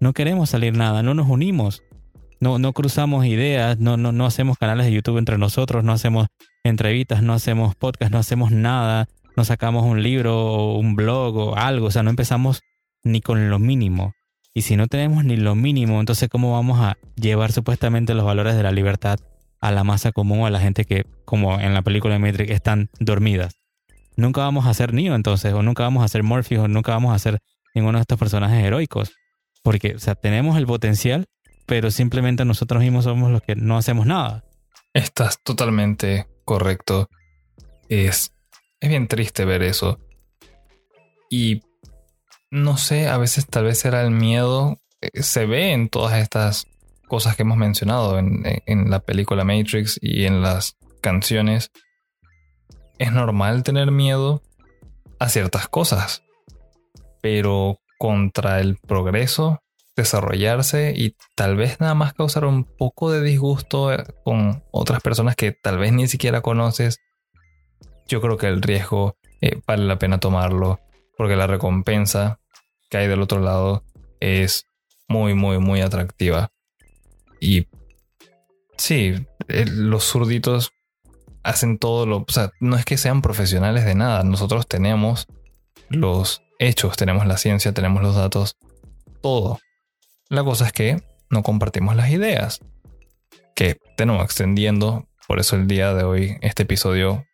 No 0.00 0.12
queremos 0.12 0.50
salir 0.50 0.76
nada, 0.76 1.02
no 1.02 1.14
nos 1.14 1.28
unimos. 1.28 1.82
No, 2.38 2.58
no 2.58 2.74
cruzamos 2.74 3.24
ideas, 3.24 3.78
no, 3.78 3.96
no, 3.96 4.12
no 4.12 4.26
hacemos 4.26 4.58
canales 4.58 4.84
de 4.84 4.92
YouTube 4.92 5.16
entre 5.16 5.38
nosotros, 5.38 5.82
no 5.84 5.92
hacemos 5.92 6.26
entrevistas, 6.64 7.22
no 7.22 7.32
hacemos 7.32 7.74
podcast, 7.74 8.12
no 8.12 8.18
hacemos 8.18 8.50
nada, 8.50 9.08
no 9.36 9.44
sacamos 9.46 9.84
un 9.84 10.02
libro 10.02 10.36
o 10.36 10.78
un 10.78 10.96
blog 10.96 11.36
o 11.36 11.56
algo, 11.56 11.86
o 11.86 11.90
sea, 11.90 12.02
no 12.02 12.10
empezamos 12.10 12.60
ni 13.02 13.22
con 13.22 13.48
lo 13.48 13.58
mínimo. 13.58 14.12
Y 14.52 14.62
si 14.62 14.76
no 14.76 14.86
tenemos 14.86 15.24
ni 15.24 15.36
lo 15.36 15.54
mínimo, 15.54 16.00
entonces 16.00 16.28
¿cómo 16.28 16.52
vamos 16.52 16.80
a 16.80 16.98
llevar 17.14 17.52
supuestamente 17.52 18.12
los 18.12 18.26
valores 18.26 18.54
de 18.54 18.62
la 18.62 18.72
libertad 18.72 19.18
a 19.60 19.70
la 19.72 19.84
masa 19.84 20.12
común 20.12 20.40
o 20.40 20.46
a 20.46 20.50
la 20.50 20.60
gente 20.60 20.84
que, 20.84 21.06
como 21.24 21.58
en 21.58 21.74
la 21.74 21.82
película 21.82 22.14
de 22.14 22.20
Matrix, 22.20 22.50
están 22.50 22.90
dormidas. 23.00 23.54
Nunca 24.16 24.42
vamos 24.42 24.66
a 24.66 24.74
ser 24.74 24.94
Neo 24.94 25.14
entonces, 25.14 25.52
o 25.52 25.62
nunca 25.62 25.82
vamos 25.82 26.04
a 26.04 26.08
ser 26.08 26.22
Morpheus, 26.22 26.64
o 26.64 26.68
nunca 26.68 26.92
vamos 26.92 27.14
a 27.14 27.18
ser 27.18 27.38
ninguno 27.76 27.98
de 27.98 28.02
estos 28.02 28.18
personajes 28.18 28.64
heroicos. 28.64 29.12
Porque, 29.62 29.94
o 29.94 29.98
sea, 29.98 30.14
tenemos 30.16 30.56
el 30.56 30.66
potencial, 30.66 31.26
pero 31.66 31.90
simplemente 31.90 32.44
nosotros 32.44 32.82
mismos 32.82 33.04
somos 33.04 33.30
los 33.30 33.42
que 33.42 33.54
no 33.54 33.76
hacemos 33.76 34.06
nada. 34.06 34.44
Estás 34.92 35.40
totalmente 35.42 36.26
correcto. 36.44 37.08
Es, 37.88 38.32
es 38.80 38.88
bien 38.88 39.06
triste 39.08 39.44
ver 39.44 39.62
eso. 39.62 40.00
Y 41.30 41.62
no 42.50 42.76
sé, 42.76 43.08
a 43.08 43.18
veces 43.18 43.46
tal 43.46 43.64
vez 43.64 43.84
era 43.84 44.02
el 44.02 44.10
miedo. 44.10 44.80
eh, 45.00 45.22
Se 45.22 45.46
ve 45.46 45.72
en 45.72 45.88
todas 45.88 46.18
estas 46.18 46.66
cosas 47.08 47.36
que 47.36 47.42
hemos 47.42 47.56
mencionado 47.56 48.18
en, 48.18 48.42
en 48.44 48.90
la 48.90 49.00
película 49.00 49.44
Matrix 49.44 49.98
y 50.00 50.24
en 50.24 50.42
las 50.42 50.76
canciones. 51.00 51.70
Es 52.98 53.12
normal 53.12 53.62
tener 53.62 53.90
miedo 53.90 54.42
a 55.18 55.28
ciertas 55.28 55.68
cosas, 55.68 56.22
pero 57.26 57.80
contra 57.98 58.60
el 58.60 58.76
progreso, 58.76 59.60
desarrollarse 59.96 60.94
y 60.96 61.16
tal 61.34 61.56
vez 61.56 61.80
nada 61.80 61.92
más 61.94 62.14
causar 62.14 62.44
un 62.44 62.62
poco 62.62 63.10
de 63.10 63.20
disgusto 63.20 63.92
eh, 63.92 64.04
con 64.22 64.62
otras 64.70 65.02
personas 65.02 65.34
que 65.34 65.50
tal 65.50 65.76
vez 65.76 65.92
ni 65.92 66.06
siquiera 66.06 66.40
conoces, 66.40 67.00
yo 68.06 68.20
creo 68.20 68.36
que 68.36 68.46
el 68.46 68.62
riesgo 68.62 69.16
eh, 69.40 69.60
vale 69.66 69.86
la 69.86 69.98
pena 69.98 70.20
tomarlo 70.20 70.78
porque 71.18 71.34
la 71.34 71.48
recompensa 71.48 72.38
que 72.90 72.98
hay 72.98 73.08
del 73.08 73.22
otro 73.22 73.40
lado 73.40 73.82
es 74.20 74.68
muy, 75.08 75.34
muy, 75.34 75.58
muy 75.58 75.80
atractiva. 75.80 76.52
Y 77.40 77.66
sí, 78.78 79.26
eh, 79.48 79.64
los 79.66 80.04
zurditos 80.04 80.70
hacen 81.42 81.78
todo 81.78 82.06
lo... 82.06 82.18
O 82.18 82.26
sea, 82.28 82.52
no 82.60 82.76
es 82.76 82.84
que 82.84 82.96
sean 82.96 83.20
profesionales 83.20 83.84
de 83.84 83.96
nada. 83.96 84.22
Nosotros 84.22 84.68
tenemos 84.68 85.26
los 85.88 86.45
hechos, 86.58 86.96
tenemos 86.96 87.26
la 87.26 87.36
ciencia, 87.36 87.72
tenemos 87.72 88.02
los 88.02 88.14
datos, 88.14 88.56
todo. 89.22 89.58
La 90.28 90.44
cosa 90.44 90.66
es 90.66 90.72
que 90.72 91.02
no 91.30 91.42
compartimos 91.42 91.96
las 91.96 92.10
ideas. 92.10 92.60
Que, 93.54 93.78
nuevo, 94.04 94.22
extendiendo, 94.22 95.08
por 95.26 95.38
eso 95.38 95.56
el 95.56 95.66
día 95.66 95.94
de 95.94 96.04
hoy, 96.04 96.38
este 96.42 96.64
episodio, 96.64 97.24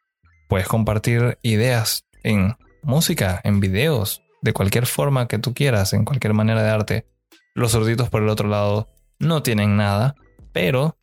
puedes 0.48 0.68
compartir 0.68 1.38
ideas 1.42 2.04
en 2.22 2.56
música, 2.82 3.40
en 3.44 3.60
videos, 3.60 4.22
de 4.42 4.52
cualquier 4.52 4.86
forma 4.86 5.28
que 5.28 5.38
tú 5.38 5.54
quieras, 5.54 5.92
en 5.92 6.04
cualquier 6.04 6.34
manera 6.34 6.62
de 6.62 6.70
arte. 6.70 7.06
Los 7.54 7.72
sorditos 7.72 8.08
por 8.08 8.22
el 8.22 8.28
otro 8.28 8.48
lado 8.48 8.88
no 9.18 9.42
tienen 9.42 9.76
nada, 9.76 10.14
pero 10.52 10.96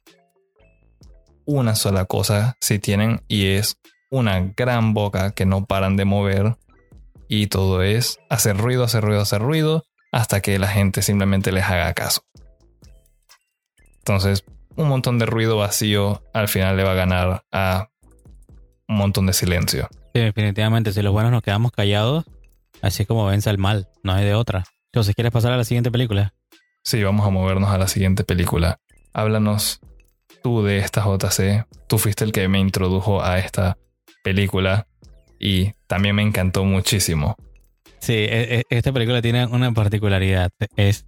una 1.46 1.76
sola 1.76 2.06
cosa 2.06 2.58
sí 2.62 2.80
tienen 2.80 3.22
y 3.28 3.48
es 3.48 3.78
una 4.12 4.40
gran 4.56 4.94
boca 4.94 5.32
que 5.32 5.46
no 5.46 5.66
paran 5.66 5.96
de 5.96 6.06
mover 6.06 6.58
y 7.30 7.48
todo 7.48 7.84
es 7.84 8.20
hacer 8.30 8.58
ruido, 8.58 8.84
hacer 8.84 9.04
ruido, 9.04 9.22
hacer 9.22 9.42
ruido 9.42 9.86
hasta 10.12 10.42
que 10.42 10.58
la 10.60 10.68
gente 10.68 11.04
simplemente 11.04 11.52
les 11.52 11.64
haga 11.64 11.94
caso. 11.94 12.24
Entonces, 14.00 14.44
un 14.76 14.90
montón 14.90 15.20
de 15.20 15.28
ruido 15.28 15.56
vacío 15.56 16.24
al 16.34 16.48
final 16.48 16.76
le 16.76 16.84
va 16.84 16.92
a 16.92 16.96
ganar 16.96 17.44
a 17.52 17.90
un 18.88 18.98
montón 18.98 19.28
de 19.28 19.34
silencio. 19.34 19.88
Sí, 20.14 20.22
definitivamente, 20.22 20.92
si 20.92 21.04
los 21.04 21.14
buenos 21.14 21.32
nos 21.32 21.44
quedamos 21.44 21.72
callados, 21.72 22.26
así 22.82 23.04
es 23.04 23.08
como 23.08 23.28
vence 23.28 23.52
el 23.52 23.60
mal, 23.60 23.88
no 24.04 24.14
hay 24.14 24.26
de 24.26 24.34
otra. 24.34 24.66
Entonces, 24.92 25.14
¿quieres 25.14 25.32
pasar 25.32 25.52
a 25.52 25.58
la 25.58 25.64
siguiente 25.64 25.92
película? 25.92 26.34
Sí, 26.84 27.04
vamos 27.04 27.28
a 27.28 27.30
movernos 27.30 27.70
a 27.70 27.78
la 27.78 27.88
siguiente 27.88 28.24
película. 28.24 28.80
Háblanos 29.14 29.82
tú 30.42 30.64
de 30.64 30.80
esta 30.80 31.04
JC. 31.04 31.68
Tú 31.88 32.00
fuiste 32.00 32.24
el 32.24 32.32
que 32.32 32.48
me 32.48 32.60
introdujo 32.60 33.24
a 33.24 33.38
esta 33.38 33.78
película 34.24 34.88
y 35.40 35.72
también 35.88 36.16
me 36.16 36.22
encantó 36.24 36.64
muchísimo. 36.66 37.36
Sí, 38.00 38.14
e- 38.14 38.60
e- 38.60 38.64
esta 38.70 38.92
película 38.92 39.22
tiene 39.22 39.46
una 39.46 39.72
particularidad. 39.72 40.52
Es 40.76 41.06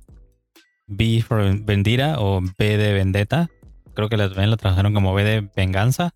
B 0.88 1.22
for 1.26 1.58
Vendira 1.64 2.20
o 2.20 2.42
B 2.58 2.78
de 2.78 2.94
Vendetta. 2.94 3.48
Creo 3.94 4.10
que 4.10 4.18
la- 4.18 4.28
lo 4.28 4.58
tradujeron 4.58 4.94
como 4.94 5.14
B 5.14 5.24
de 5.24 5.50
Venganza 5.56 6.12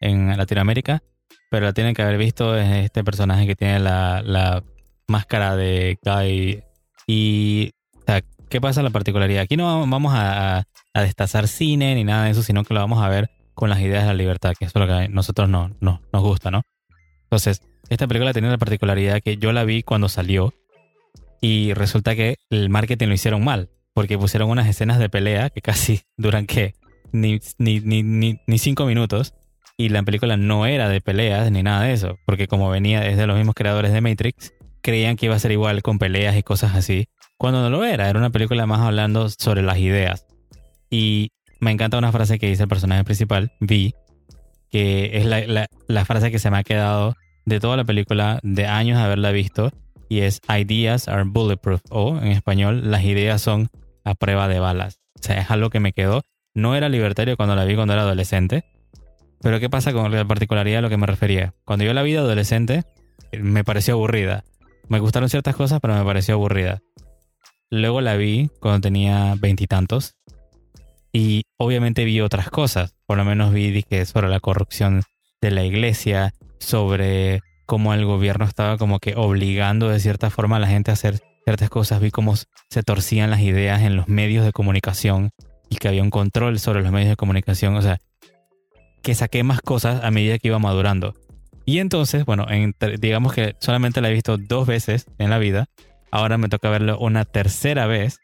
en 0.00 0.36
Latinoamérica. 0.36 1.02
Pero 1.50 1.66
la 1.66 1.72
tienen 1.72 1.94
que 1.94 2.02
haber 2.02 2.18
visto 2.18 2.56
es 2.56 2.84
este 2.84 3.02
personaje 3.04 3.46
que 3.46 3.56
tiene 3.56 3.80
la, 3.80 4.22
la 4.24 4.62
máscara 5.08 5.56
de 5.56 5.98
Guy. 6.04 6.62
Y, 7.06 7.70
¿qué 8.48 8.60
pasa 8.60 8.82
la 8.82 8.90
particularidad? 8.90 9.42
Aquí 9.42 9.56
no 9.56 9.86
vamos 9.86 10.12
a- 10.14 10.64
a 10.94 11.02
destazar 11.02 11.46
cine 11.48 11.94
ni 11.94 12.04
nada 12.04 12.24
de 12.24 12.30
eso, 12.30 12.42
sino 12.42 12.64
que 12.64 12.74
lo 12.74 12.80
vamos 12.80 13.02
a 13.02 13.08
ver 13.08 13.30
con 13.54 13.68
las 13.70 13.80
ideas 13.80 14.02
de 14.04 14.08
la 14.08 14.14
libertad, 14.14 14.54
que 14.58 14.64
eso 14.64 14.78
es 14.78 14.80
lo 14.80 14.86
que 14.86 15.04
a 15.04 15.08
nosotros 15.08 15.48
no, 15.48 15.70
no- 15.80 16.00
nos 16.12 16.22
gusta, 16.22 16.50
¿no? 16.50 16.62
Entonces, 17.30 17.62
esta 17.88 18.08
película 18.08 18.32
tiene 18.32 18.50
la 18.50 18.58
particularidad 18.58 19.20
que 19.22 19.36
yo 19.36 19.52
la 19.52 19.62
vi 19.62 19.84
cuando 19.84 20.08
salió 20.08 20.52
y 21.40 21.72
resulta 21.74 22.16
que 22.16 22.38
el 22.50 22.68
marketing 22.70 23.06
lo 23.06 23.14
hicieron 23.14 23.44
mal, 23.44 23.70
porque 23.94 24.18
pusieron 24.18 24.50
unas 24.50 24.66
escenas 24.66 24.98
de 24.98 25.08
pelea 25.08 25.48
que 25.50 25.60
casi 25.60 26.00
duran 26.16 26.46
que 26.46 26.74
ni, 27.12 27.38
ni, 27.58 27.80
ni, 27.80 28.02
ni, 28.44 28.58
cinco 28.58 28.84
minutos 28.84 29.34
y 29.76 29.90
la 29.90 30.02
película 30.02 30.36
no 30.36 30.66
era 30.66 30.88
de 30.88 31.00
peleas 31.00 31.50
ni 31.52 31.62
nada 31.62 31.84
de 31.84 31.92
eso, 31.92 32.18
porque 32.26 32.48
como 32.48 32.68
venía 32.68 33.00
desde 33.00 33.28
los 33.28 33.36
mismos 33.36 33.54
creadores 33.54 33.92
de 33.92 34.00
Matrix, 34.00 34.52
creían 34.82 35.16
que 35.16 35.26
iba 35.26 35.36
a 35.36 35.38
ser 35.38 35.52
igual 35.52 35.82
con 35.82 36.00
peleas 36.00 36.36
y 36.36 36.42
cosas 36.42 36.74
así, 36.74 37.06
cuando 37.38 37.62
no 37.62 37.70
lo 37.70 37.84
era, 37.84 38.10
era 38.10 38.18
una 38.18 38.30
película 38.30 38.66
más 38.66 38.80
hablando 38.80 39.28
sobre 39.30 39.62
las 39.62 39.78
ideas. 39.78 40.26
Y 40.90 41.30
me 41.60 41.70
encanta 41.70 41.96
una 41.96 42.10
frase 42.10 42.40
que 42.40 42.48
dice 42.48 42.64
el 42.64 42.68
personaje 42.68 43.04
principal, 43.04 43.52
V, 43.60 43.94
que 44.70 45.18
es 45.18 45.26
la, 45.26 45.66
la, 45.86 46.04
frase 46.04 46.30
que 46.30 46.38
se 46.38 46.50
me 46.50 46.58
ha 46.58 46.62
quedado 46.62 47.16
de 47.44 47.60
toda 47.60 47.76
la 47.76 47.84
película, 47.84 48.38
de 48.42 48.66
años 48.66 48.98
haberla 48.98 49.32
visto, 49.32 49.72
y 50.08 50.20
es 50.20 50.40
Ideas 50.48 51.08
are 51.08 51.24
bulletproof, 51.24 51.82
o 51.90 52.18
en 52.18 52.28
español, 52.28 52.90
las 52.90 53.04
ideas 53.04 53.42
son 53.42 53.68
a 54.04 54.14
prueba 54.14 54.48
de 54.48 54.60
balas. 54.60 55.00
O 55.18 55.22
sea, 55.22 55.40
es 55.40 55.50
algo 55.50 55.70
que 55.70 55.80
me 55.80 55.92
quedó. 55.92 56.22
No 56.54 56.74
era 56.74 56.88
libertario 56.88 57.36
cuando 57.36 57.54
la 57.54 57.64
vi 57.64 57.76
cuando 57.76 57.94
era 57.94 58.02
adolescente, 58.02 58.64
pero 59.40 59.60
¿qué 59.60 59.70
pasa 59.70 59.92
con 59.92 60.10
la 60.12 60.24
particularidad 60.24 60.80
a 60.80 60.82
lo 60.82 60.90
que 60.90 60.96
me 60.96 61.06
refería? 61.06 61.54
Cuando 61.64 61.84
yo 61.84 61.94
la 61.94 62.02
vi 62.02 62.12
de 62.12 62.18
adolescente, 62.18 62.84
me 63.32 63.64
pareció 63.64 63.94
aburrida. 63.94 64.44
Me 64.88 64.98
gustaron 64.98 65.28
ciertas 65.28 65.56
cosas, 65.56 65.80
pero 65.80 65.94
me 65.94 66.04
pareció 66.04 66.34
aburrida. 66.34 66.80
Luego 67.70 68.00
la 68.00 68.16
vi 68.16 68.50
cuando 68.60 68.80
tenía 68.80 69.36
veintitantos 69.38 70.16
y 71.12 71.42
obviamente 71.56 72.04
vi 72.04 72.20
otras 72.20 72.50
cosas. 72.50 72.94
Por 73.06 73.18
lo 73.18 73.24
menos 73.24 73.52
vi 73.52 73.82
que 73.82 74.04
sobre 74.06 74.28
la 74.28 74.40
corrupción 74.40 75.02
de 75.40 75.50
la 75.50 75.64
iglesia, 75.64 76.32
sobre 76.58 77.40
cómo 77.66 77.94
el 77.94 78.04
gobierno 78.04 78.44
estaba 78.44 78.78
como 78.78 78.98
que 78.98 79.14
obligando 79.16 79.88
de 79.88 80.00
cierta 80.00 80.30
forma 80.30 80.56
a 80.56 80.60
la 80.60 80.66
gente 80.66 80.90
a 80.90 80.94
hacer 80.94 81.20
ciertas 81.44 81.70
cosas. 81.70 82.00
Vi 82.00 82.10
cómo 82.10 82.34
se 82.36 82.82
torcían 82.82 83.30
las 83.30 83.40
ideas 83.40 83.82
en 83.82 83.96
los 83.96 84.08
medios 84.08 84.44
de 84.44 84.52
comunicación 84.52 85.30
y 85.68 85.76
que 85.76 85.88
había 85.88 86.02
un 86.02 86.10
control 86.10 86.58
sobre 86.58 86.82
los 86.82 86.92
medios 86.92 87.10
de 87.10 87.16
comunicación. 87.16 87.76
O 87.76 87.82
sea, 87.82 88.00
que 89.02 89.14
saqué 89.14 89.42
más 89.42 89.60
cosas 89.60 90.04
a 90.04 90.10
medida 90.10 90.38
que 90.38 90.48
iba 90.48 90.58
madurando. 90.58 91.14
Y 91.64 91.78
entonces, 91.78 92.24
bueno, 92.24 92.46
digamos 92.98 93.32
que 93.32 93.54
solamente 93.60 94.00
la 94.00 94.10
he 94.10 94.12
visto 94.12 94.36
dos 94.36 94.66
veces 94.66 95.06
en 95.18 95.30
la 95.30 95.38
vida. 95.38 95.66
Ahora 96.10 96.38
me 96.38 96.48
toca 96.48 96.68
verlo 96.70 96.98
una 96.98 97.24
tercera 97.24 97.86
vez. 97.86 98.18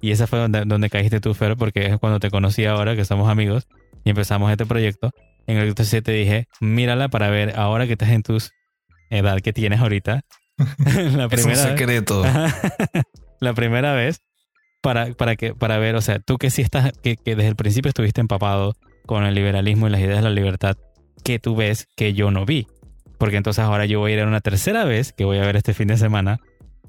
Y 0.00 0.12
esa 0.12 0.26
fue 0.26 0.38
donde, 0.38 0.64
donde 0.64 0.88
caíste 0.90 1.20
tú, 1.20 1.34
Fer, 1.34 1.56
porque 1.56 1.86
es 1.86 1.98
cuando 1.98 2.20
te 2.20 2.30
conocí 2.30 2.64
ahora, 2.64 2.96
que 2.96 3.04
somos 3.04 3.28
amigos, 3.28 3.66
y 4.04 4.10
empezamos 4.10 4.50
este 4.50 4.66
proyecto. 4.66 5.10
En 5.46 5.56
el 5.56 5.64
que 5.64 5.68
entonces 5.70 6.02
te 6.02 6.12
dije, 6.12 6.46
mírala 6.60 7.08
para 7.08 7.28
ver 7.30 7.58
ahora 7.58 7.86
que 7.86 7.92
estás 7.92 8.10
en 8.10 8.22
tus 8.22 8.52
edad 9.10 9.38
que 9.40 9.52
tienes 9.52 9.80
ahorita. 9.80 10.22
la 10.58 11.26
Es 11.30 11.44
un 11.44 11.50
vez- 11.50 11.58
secreto. 11.60 12.22
la 13.40 13.52
primera 13.54 13.94
vez 13.94 14.20
para, 14.82 15.12
para, 15.12 15.36
que, 15.36 15.54
para 15.54 15.78
ver, 15.78 15.94
o 15.96 16.00
sea, 16.00 16.18
tú 16.20 16.38
que 16.38 16.50
sí 16.50 16.62
estás, 16.62 16.92
que, 17.02 17.16
que 17.16 17.36
desde 17.36 17.48
el 17.48 17.56
principio 17.56 17.88
estuviste 17.88 18.20
empapado 18.20 18.74
con 19.06 19.24
el 19.24 19.34
liberalismo 19.34 19.86
y 19.86 19.90
las 19.90 20.00
ideas 20.00 20.18
de 20.18 20.22
la 20.24 20.30
libertad, 20.30 20.76
que 21.24 21.38
tú 21.38 21.56
ves 21.56 21.86
que 21.96 22.14
yo 22.14 22.30
no 22.30 22.46
vi. 22.46 22.66
Porque 23.18 23.36
entonces 23.36 23.62
ahora 23.64 23.84
yo 23.84 23.98
voy 24.00 24.12
a 24.12 24.14
ir 24.14 24.20
a 24.20 24.26
una 24.26 24.40
tercera 24.40 24.84
vez, 24.84 25.12
que 25.12 25.24
voy 25.24 25.38
a 25.38 25.42
ver 25.42 25.56
este 25.56 25.74
fin 25.74 25.88
de 25.88 25.98
semana, 25.98 26.38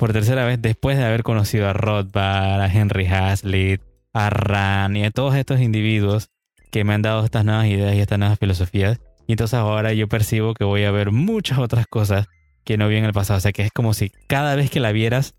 por 0.02 0.14
tercera 0.14 0.46
vez 0.46 0.60
después 0.60 0.98
de 0.98 1.06
haber 1.06 1.22
conocido 1.22 1.70
a 1.70 1.74
Rothbard, 1.74 2.60
a 2.60 2.74
Henry 2.74 3.06
Hazlitt, 3.06 3.84
a 4.14 4.32
Rand 4.32 4.98
y 4.98 5.04
a 5.04 5.12
todos 5.12 5.36
estos 5.36 5.62
individuos 5.62 6.32
que 6.72 6.84
me 6.84 6.96
han 6.96 7.04
dado 7.04 7.24
estas 7.24 7.46
nuevas 7.46 7.68
ideas 7.68 7.94
y 7.94 8.00
estas 8.00 8.18
nuevas 8.18 8.40
filosofías. 8.40 9.00
Y 9.28 9.34
entonces 9.34 9.60
ahora 9.60 9.94
yo 9.94 10.08
percibo 10.08 10.56
que 10.56 10.64
voy 10.64 10.86
a 10.86 10.92
ver 10.92 11.12
muchas 11.12 11.60
otras 11.60 11.86
cosas 11.86 12.26
que 12.64 12.78
no 12.78 12.88
vi 12.88 12.96
en 12.96 13.06
el 13.06 13.14
pasado. 13.14 13.38
O 13.38 13.42
sea, 13.42 13.52
que 13.52 13.62
es 13.62 13.72
como 13.72 13.94
si 13.94 14.12
cada 14.26 14.56
vez 14.56 14.72
que 14.72 14.80
la 14.80 14.92
vieras 14.92 15.36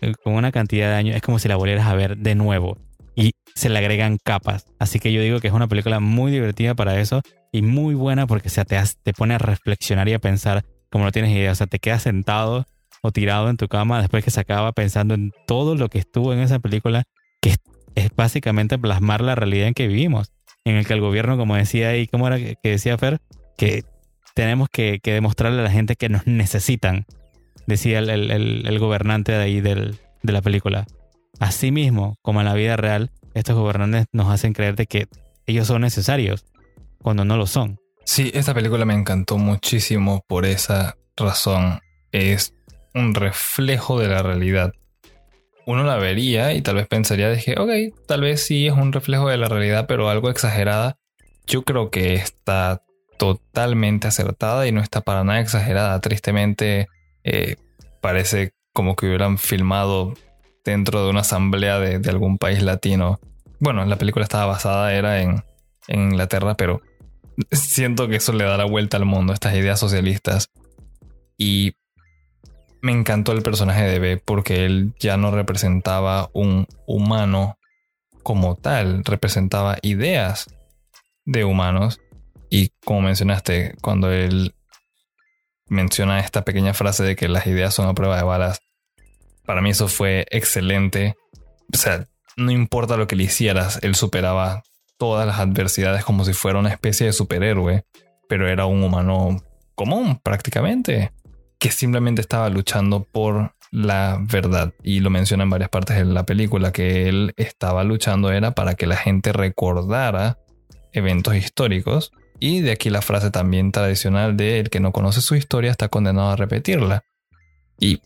eh, 0.00 0.14
con 0.24 0.32
una 0.32 0.50
cantidad 0.50 0.88
de 0.88 0.94
años, 0.94 1.14
es 1.14 1.20
como 1.20 1.38
si 1.38 1.48
la 1.48 1.56
volvieras 1.56 1.86
a 1.86 1.94
ver 1.94 2.16
de 2.16 2.34
nuevo. 2.34 2.78
Y 3.16 3.32
se 3.54 3.68
le 3.68 3.78
agregan 3.78 4.16
capas. 4.16 4.64
Así 4.78 4.98
que 4.98 5.12
yo 5.12 5.20
digo 5.20 5.40
que 5.40 5.48
es 5.48 5.52
una 5.52 5.68
película 5.68 6.00
muy 6.00 6.32
divertida 6.32 6.74
para 6.74 6.98
eso 6.98 7.20
y 7.52 7.60
muy 7.60 7.94
buena 7.94 8.26
porque 8.26 8.48
o 8.48 8.50
sea, 8.50 8.64
te, 8.64 8.80
te 9.02 9.12
pone 9.12 9.34
a 9.34 9.38
reflexionar 9.38 10.08
y 10.08 10.14
a 10.14 10.20
pensar 10.20 10.64
como 10.90 11.04
no 11.04 11.12
tienes 11.12 11.32
idea. 11.32 11.52
O 11.52 11.54
sea, 11.54 11.66
te 11.66 11.80
quedas 11.80 12.04
sentado 12.04 12.64
o 13.06 13.12
tirado 13.12 13.48
en 13.48 13.56
tu 13.56 13.68
cama 13.68 14.00
después 14.00 14.24
que 14.24 14.30
se 14.30 14.40
acaba 14.40 14.72
pensando 14.72 15.14
en 15.14 15.32
todo 15.46 15.76
lo 15.76 15.88
que 15.88 15.98
estuvo 15.98 16.32
en 16.32 16.40
esa 16.40 16.58
película, 16.58 17.04
que 17.40 17.56
es, 17.94 18.10
básicamente 18.16 18.78
plasmar 18.78 19.20
la 19.20 19.34
realidad 19.34 19.68
en 19.68 19.74
que 19.74 19.86
vivimos. 19.86 20.32
en 20.64 20.74
el 20.74 20.86
que 20.86 20.94
el 20.94 21.00
gobierno, 21.00 21.36
como 21.36 21.54
decía 21.54 21.90
ahí, 21.90 22.08
¿cómo 22.08 22.26
era 22.26 22.38
que 22.38 22.58
decía 22.62 22.98
Fer? 22.98 23.20
Que 23.56 23.84
tenemos 24.34 24.68
que, 24.68 25.00
demostrarle 25.04 25.60
a 25.60 25.64
la 25.64 25.70
gente 25.70 25.94
que 25.94 26.08
nos 26.08 26.26
necesitan, 26.26 27.06
decía 27.66 28.00
el, 28.00 28.78
gobernante 28.80 29.32
de 29.32 29.42
ahí 29.42 29.60
del, 29.60 29.98
de 30.24 30.32
la 30.32 30.42
película. 30.42 30.86
Asimismo, 31.38 32.16
como 32.22 32.40
en 32.40 32.46
la 32.46 32.54
vida 32.54 32.76
real, 32.76 33.12
estos 33.34 33.54
gobernantes 33.54 34.06
nos 34.12 34.28
hacen 34.28 34.52
creer 34.52 34.74
de 34.74 34.86
que 34.86 35.06
ellos 35.46 35.68
son 35.68 35.82
necesarios, 35.82 36.44
cuando 37.00 37.24
no 37.24 37.36
lo 37.36 37.46
son. 37.46 37.78
Sí, 38.04 38.32
esta 38.34 38.54
película 38.54 38.84
me 38.84 38.94
encantó 38.94 39.38
muchísimo 39.38 40.24
por 40.26 40.46
esa 40.46 40.96
razón. 41.16 41.80
Es 42.12 42.54
un 42.96 43.14
reflejo 43.14 44.00
de 44.00 44.08
la 44.08 44.22
realidad. 44.22 44.72
Uno 45.66 45.84
la 45.84 45.96
vería 45.96 46.54
y 46.54 46.62
tal 46.62 46.76
vez 46.76 46.86
pensaría, 46.86 47.30
dije, 47.30 47.56
ok, 47.58 47.70
tal 48.06 48.22
vez 48.22 48.42
sí 48.42 48.66
es 48.66 48.72
un 48.72 48.92
reflejo 48.92 49.28
de 49.28 49.36
la 49.36 49.48
realidad, 49.48 49.86
pero 49.86 50.08
algo 50.08 50.30
exagerada. 50.30 50.96
Yo 51.46 51.62
creo 51.62 51.90
que 51.90 52.14
está 52.14 52.82
totalmente 53.18 54.08
acertada 54.08 54.66
y 54.66 54.72
no 54.72 54.80
está 54.80 55.02
para 55.02 55.24
nada 55.24 55.40
exagerada. 55.40 56.00
Tristemente, 56.00 56.88
eh, 57.24 57.56
parece 58.00 58.52
como 58.72 58.96
que 58.96 59.06
hubieran 59.06 59.38
filmado 59.38 60.14
dentro 60.64 61.04
de 61.04 61.10
una 61.10 61.20
asamblea 61.20 61.78
de, 61.78 62.08
algún 62.08 62.38
país 62.38 62.62
latino. 62.62 63.20
Bueno, 63.60 63.84
la 63.84 63.98
película 63.98 64.24
estaba 64.24 64.46
basada, 64.46 64.94
era 64.94 65.20
en, 65.20 65.42
en 65.88 66.00
Inglaterra, 66.00 66.56
pero 66.56 66.80
siento 67.50 68.08
que 68.08 68.16
eso 68.16 68.32
le 68.32 68.44
da 68.44 68.56
la 68.56 68.64
vuelta 68.64 68.96
al 68.96 69.04
mundo, 69.04 69.32
estas 69.32 69.54
ideas 69.54 69.78
socialistas. 69.78 70.50
Y 71.36 71.74
me 72.82 72.92
encantó 72.92 73.32
el 73.32 73.42
personaje 73.42 73.82
de 73.82 73.98
B 73.98 74.16
porque 74.18 74.64
él 74.64 74.94
ya 74.98 75.16
no 75.16 75.30
representaba 75.30 76.30
un 76.32 76.66
humano 76.86 77.58
como 78.22 78.56
tal, 78.56 79.04
representaba 79.04 79.78
ideas 79.82 80.46
de 81.24 81.44
humanos 81.44 82.00
y 82.50 82.70
como 82.84 83.02
mencionaste, 83.02 83.74
cuando 83.82 84.12
él 84.12 84.54
menciona 85.68 86.20
esta 86.20 86.44
pequeña 86.44 86.74
frase 86.74 87.02
de 87.02 87.16
que 87.16 87.28
las 87.28 87.46
ideas 87.46 87.74
son 87.74 87.88
a 87.88 87.94
prueba 87.94 88.16
de 88.16 88.22
balas, 88.22 88.60
para 89.44 89.60
mí 89.60 89.70
eso 89.70 89.88
fue 89.88 90.26
excelente. 90.30 91.14
O 91.72 91.76
sea, 91.76 92.06
no 92.36 92.52
importa 92.52 92.96
lo 92.96 93.06
que 93.06 93.16
le 93.16 93.24
hicieras, 93.24 93.78
él 93.82 93.94
superaba 93.94 94.62
todas 94.98 95.26
las 95.26 95.38
adversidades 95.38 96.04
como 96.04 96.24
si 96.24 96.32
fuera 96.32 96.58
una 96.58 96.70
especie 96.70 97.06
de 97.06 97.12
superhéroe, 97.12 97.84
pero 98.28 98.48
era 98.48 98.66
un 98.66 98.82
humano 98.82 99.42
común 99.74 100.20
prácticamente, 100.22 101.12
que 101.58 101.70
simplemente 101.70 102.20
estaba 102.20 102.48
luchando 102.50 103.04
por 103.04 103.54
la 103.70 104.18
verdad. 104.20 104.72
Y 104.82 105.00
lo 105.00 105.10
menciona 105.10 105.44
en 105.44 105.50
varias 105.50 105.70
partes 105.70 105.96
de 105.96 106.04
la 106.04 106.24
película, 106.24 106.72
que 106.72 107.08
él 107.08 107.32
estaba 107.36 107.84
luchando 107.84 108.30
era 108.30 108.52
para 108.52 108.74
que 108.74 108.86
la 108.86 108.96
gente 108.96 109.32
recordara 109.32 110.38
eventos 110.92 111.36
históricos 111.36 112.12
y 112.38 112.60
de 112.60 112.72
aquí 112.72 112.90
la 112.90 113.02
frase 113.02 113.30
también 113.30 113.72
tradicional 113.72 114.36
de 114.36 114.60
el 114.60 114.70
que 114.70 114.80
no 114.80 114.92
conoce 114.92 115.20
su 115.20 115.34
historia 115.34 115.70
está 115.70 115.88
condenado 115.88 116.30
a 116.30 116.36
repetirla. 116.36 117.02
Y 117.78 118.00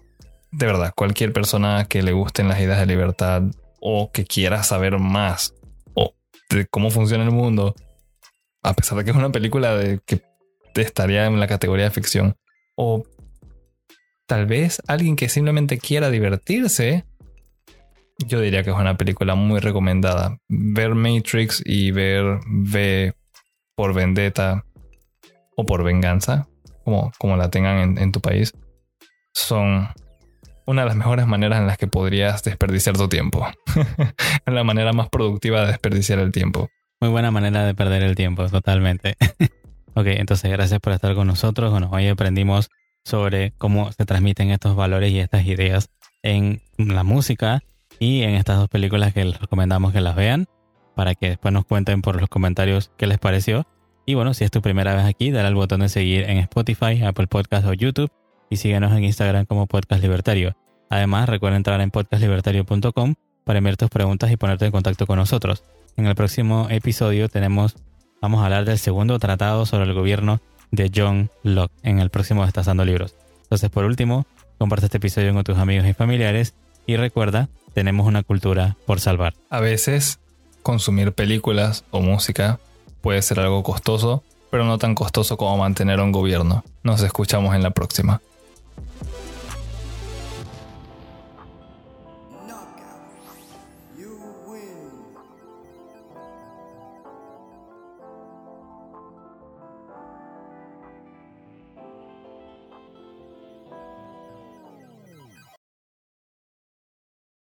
de 0.53 0.67
verdad, 0.67 0.93
cualquier 0.97 1.33
persona 1.33 1.87
que 1.89 2.03
le 2.03 2.13
gusten 2.13 2.49
las 2.49 2.61
ideas 2.61 2.79
de 2.79 2.87
libertad 2.87 3.43
o 3.81 4.11
que 4.13 4.25
quiera 4.25 4.63
saber 4.63 4.99
más 4.99 5.55
o 5.95 6.15
de 6.51 6.67
cómo 6.67 6.91
funciona 6.91 7.25
el 7.25 7.31
mundo, 7.31 7.75
a 8.63 8.75
pesar 8.75 8.99
de 8.99 9.05
que 9.05 9.11
es 9.11 9.17
una 9.17 9.31
película 9.31 9.79
que 10.05 10.23
estaría 10.75 11.27
en 11.27 11.39
la 11.39 11.47
categoría 11.47 11.85
de 11.85 11.91
ficción, 11.91 12.37
o 12.77 13.05
tal 14.31 14.47
vez 14.47 14.81
alguien 14.87 15.17
que 15.17 15.29
simplemente 15.29 15.79
quiera 15.79 16.09
divertirse, 16.09 17.05
yo 18.19 18.41
diría 18.41 18.63
que 18.63 18.71
es 18.71 18.77
una 18.77 18.97
película 18.97 19.35
muy 19.35 19.59
recomendada. 19.59 20.39
Ver 20.49 20.95
Matrix 20.95 21.61
y 21.67 21.91
ver 21.91 22.39
V 22.47 23.13
por 23.75 23.93
vendetta 23.93 24.65
o 25.57 25.67
por 25.67 25.83
venganza, 25.83 26.47
como, 26.85 27.11
como 27.19 27.37
la 27.37 27.51
tengan 27.51 27.99
en, 27.99 28.13
tu 28.13 28.21
país, 28.21 28.53
son 29.35 29.89
una 30.65 30.83
de 30.83 30.87
las 30.87 30.97
mejores 30.97 31.27
maneras 31.27 31.59
en 31.59 31.67
las 31.67 31.77
que 31.77 31.89
podrías 31.89 32.45
desperdiciar 32.45 32.97
tu 32.97 33.09
tiempo. 33.09 33.45
es 34.47 34.55
la 34.55 34.63
manera 34.63 34.93
más 34.93 35.09
productiva 35.09 35.63
de 35.63 35.67
desperdiciar 35.73 36.21
el 36.21 36.31
tiempo. 36.31 36.69
Muy 37.01 37.11
buena 37.11 37.33
manera 37.33 37.67
de 37.67 37.75
perder 37.75 38.05
el 38.05 38.15
tiempo, 38.15 38.47
totalmente. 38.47 39.17
ok, 39.95 40.07
entonces 40.07 40.53
gracias 40.53 40.79
por 40.79 40.93
estar 40.93 41.17
con 41.17 41.27
nosotros. 41.27 41.73
Bueno, 41.73 41.91
hoy 41.93 42.07
aprendimos 42.07 42.71
sobre 43.11 43.53
cómo 43.59 43.91
se 43.93 44.07
transmiten 44.07 44.51
estos 44.51 44.77
valores 44.77 45.11
y 45.11 45.19
estas 45.19 45.45
ideas 45.45 45.91
en 46.23 46.63
la 46.79 47.03
música 47.03 47.61
y 47.99 48.23
en 48.23 48.31
estas 48.31 48.59
dos 48.59 48.69
películas 48.69 49.13
que 49.13 49.25
les 49.25 49.39
recomendamos 49.39 49.93
que 49.93 50.01
las 50.01 50.15
vean 50.15 50.47
para 50.95 51.15
que 51.15 51.31
después 51.31 51.53
nos 51.53 51.65
cuenten 51.65 52.03
por 52.03 52.21
los 52.21 52.29
comentarios 52.29 52.93
qué 52.97 53.07
les 53.07 53.19
pareció. 53.19 53.67
Y 54.07 54.15
bueno, 54.15 54.33
si 54.33 54.45
es 54.45 54.51
tu 54.51 54.63
primera 54.63 54.95
vez 54.95 55.05
aquí, 55.05 55.31
dale 55.31 55.49
al 55.49 55.55
botón 55.55 55.81
de 55.81 55.89
seguir 55.89 56.23
en 56.31 56.39
Spotify, 56.39 57.03
Apple 57.03 57.27
Podcast 57.27 57.67
o 57.67 57.73
YouTube 57.73 58.11
y 58.49 58.57
síguenos 58.57 58.93
en 58.93 59.05
Instagram 59.05 59.45
como 59.45 59.67
Podcast 59.67 60.03
Libertario. 60.03 60.57
Además, 60.89 61.29
recuerda 61.29 61.57
entrar 61.57 61.81
en 61.81 61.91
podcastlibertario.com 61.91 63.15
para 63.45 63.59
enviar 63.59 63.77
tus 63.77 63.91
preguntas 63.91 64.31
y 64.31 64.37
ponerte 64.37 64.67
en 64.67 64.73
contacto 64.73 65.07
con 65.07 65.17
nosotros. 65.17 65.65
En 65.97 66.07
el 66.07 66.15
próximo 66.15 66.69
episodio 66.71 67.29
tenemos, 67.29 67.77
vamos 68.23 68.41
a 68.41 68.45
hablar 68.45 68.65
del 68.65 68.79
segundo 68.79 69.19
tratado 69.19 69.67
sobre 69.67 69.85
el 69.85 69.95
gobierno 69.95 70.41
de 70.71 70.91
John 70.95 71.31
Locke 71.43 71.73
en 71.83 71.99
el 71.99 72.11
próximo 72.11 72.45
Destazando 72.45 72.85
Libros. 72.85 73.15
Entonces, 73.43 73.71
por 73.71 73.85
último, 73.85 74.27
comparte 74.59 74.87
este 74.87 74.99
episodio 74.99 75.33
con 75.35 75.45
tus 75.45 75.59
amigos 75.59 75.87
y 75.87 75.93
familiares 75.93 76.55
y 76.87 76.97
recuerda, 76.97 77.49
tenemos 77.75 78.07
una 78.07 78.23
cultura 78.23 78.77
por 78.87 79.01
salvar. 79.01 79.35
A 79.49 79.61
veces 79.61 80.19
consumir 80.63 81.13
películas 81.13 81.85
o 81.91 82.01
música 82.01 82.61
puede 83.01 83.23
ser 83.23 83.41
algo 83.41 83.63
costoso, 83.63 84.23
pero 84.51 84.65
no 84.65 84.79
tan 84.79 84.95
costoso 84.95 85.37
como 85.37 85.57
mantener 85.57 86.01
un 86.01 86.13
gobierno. 86.13 86.65
Nos 86.83 87.03
escuchamos 87.03 87.55
en 87.55 87.63
la 87.63 87.71
próxima. 87.71 88.21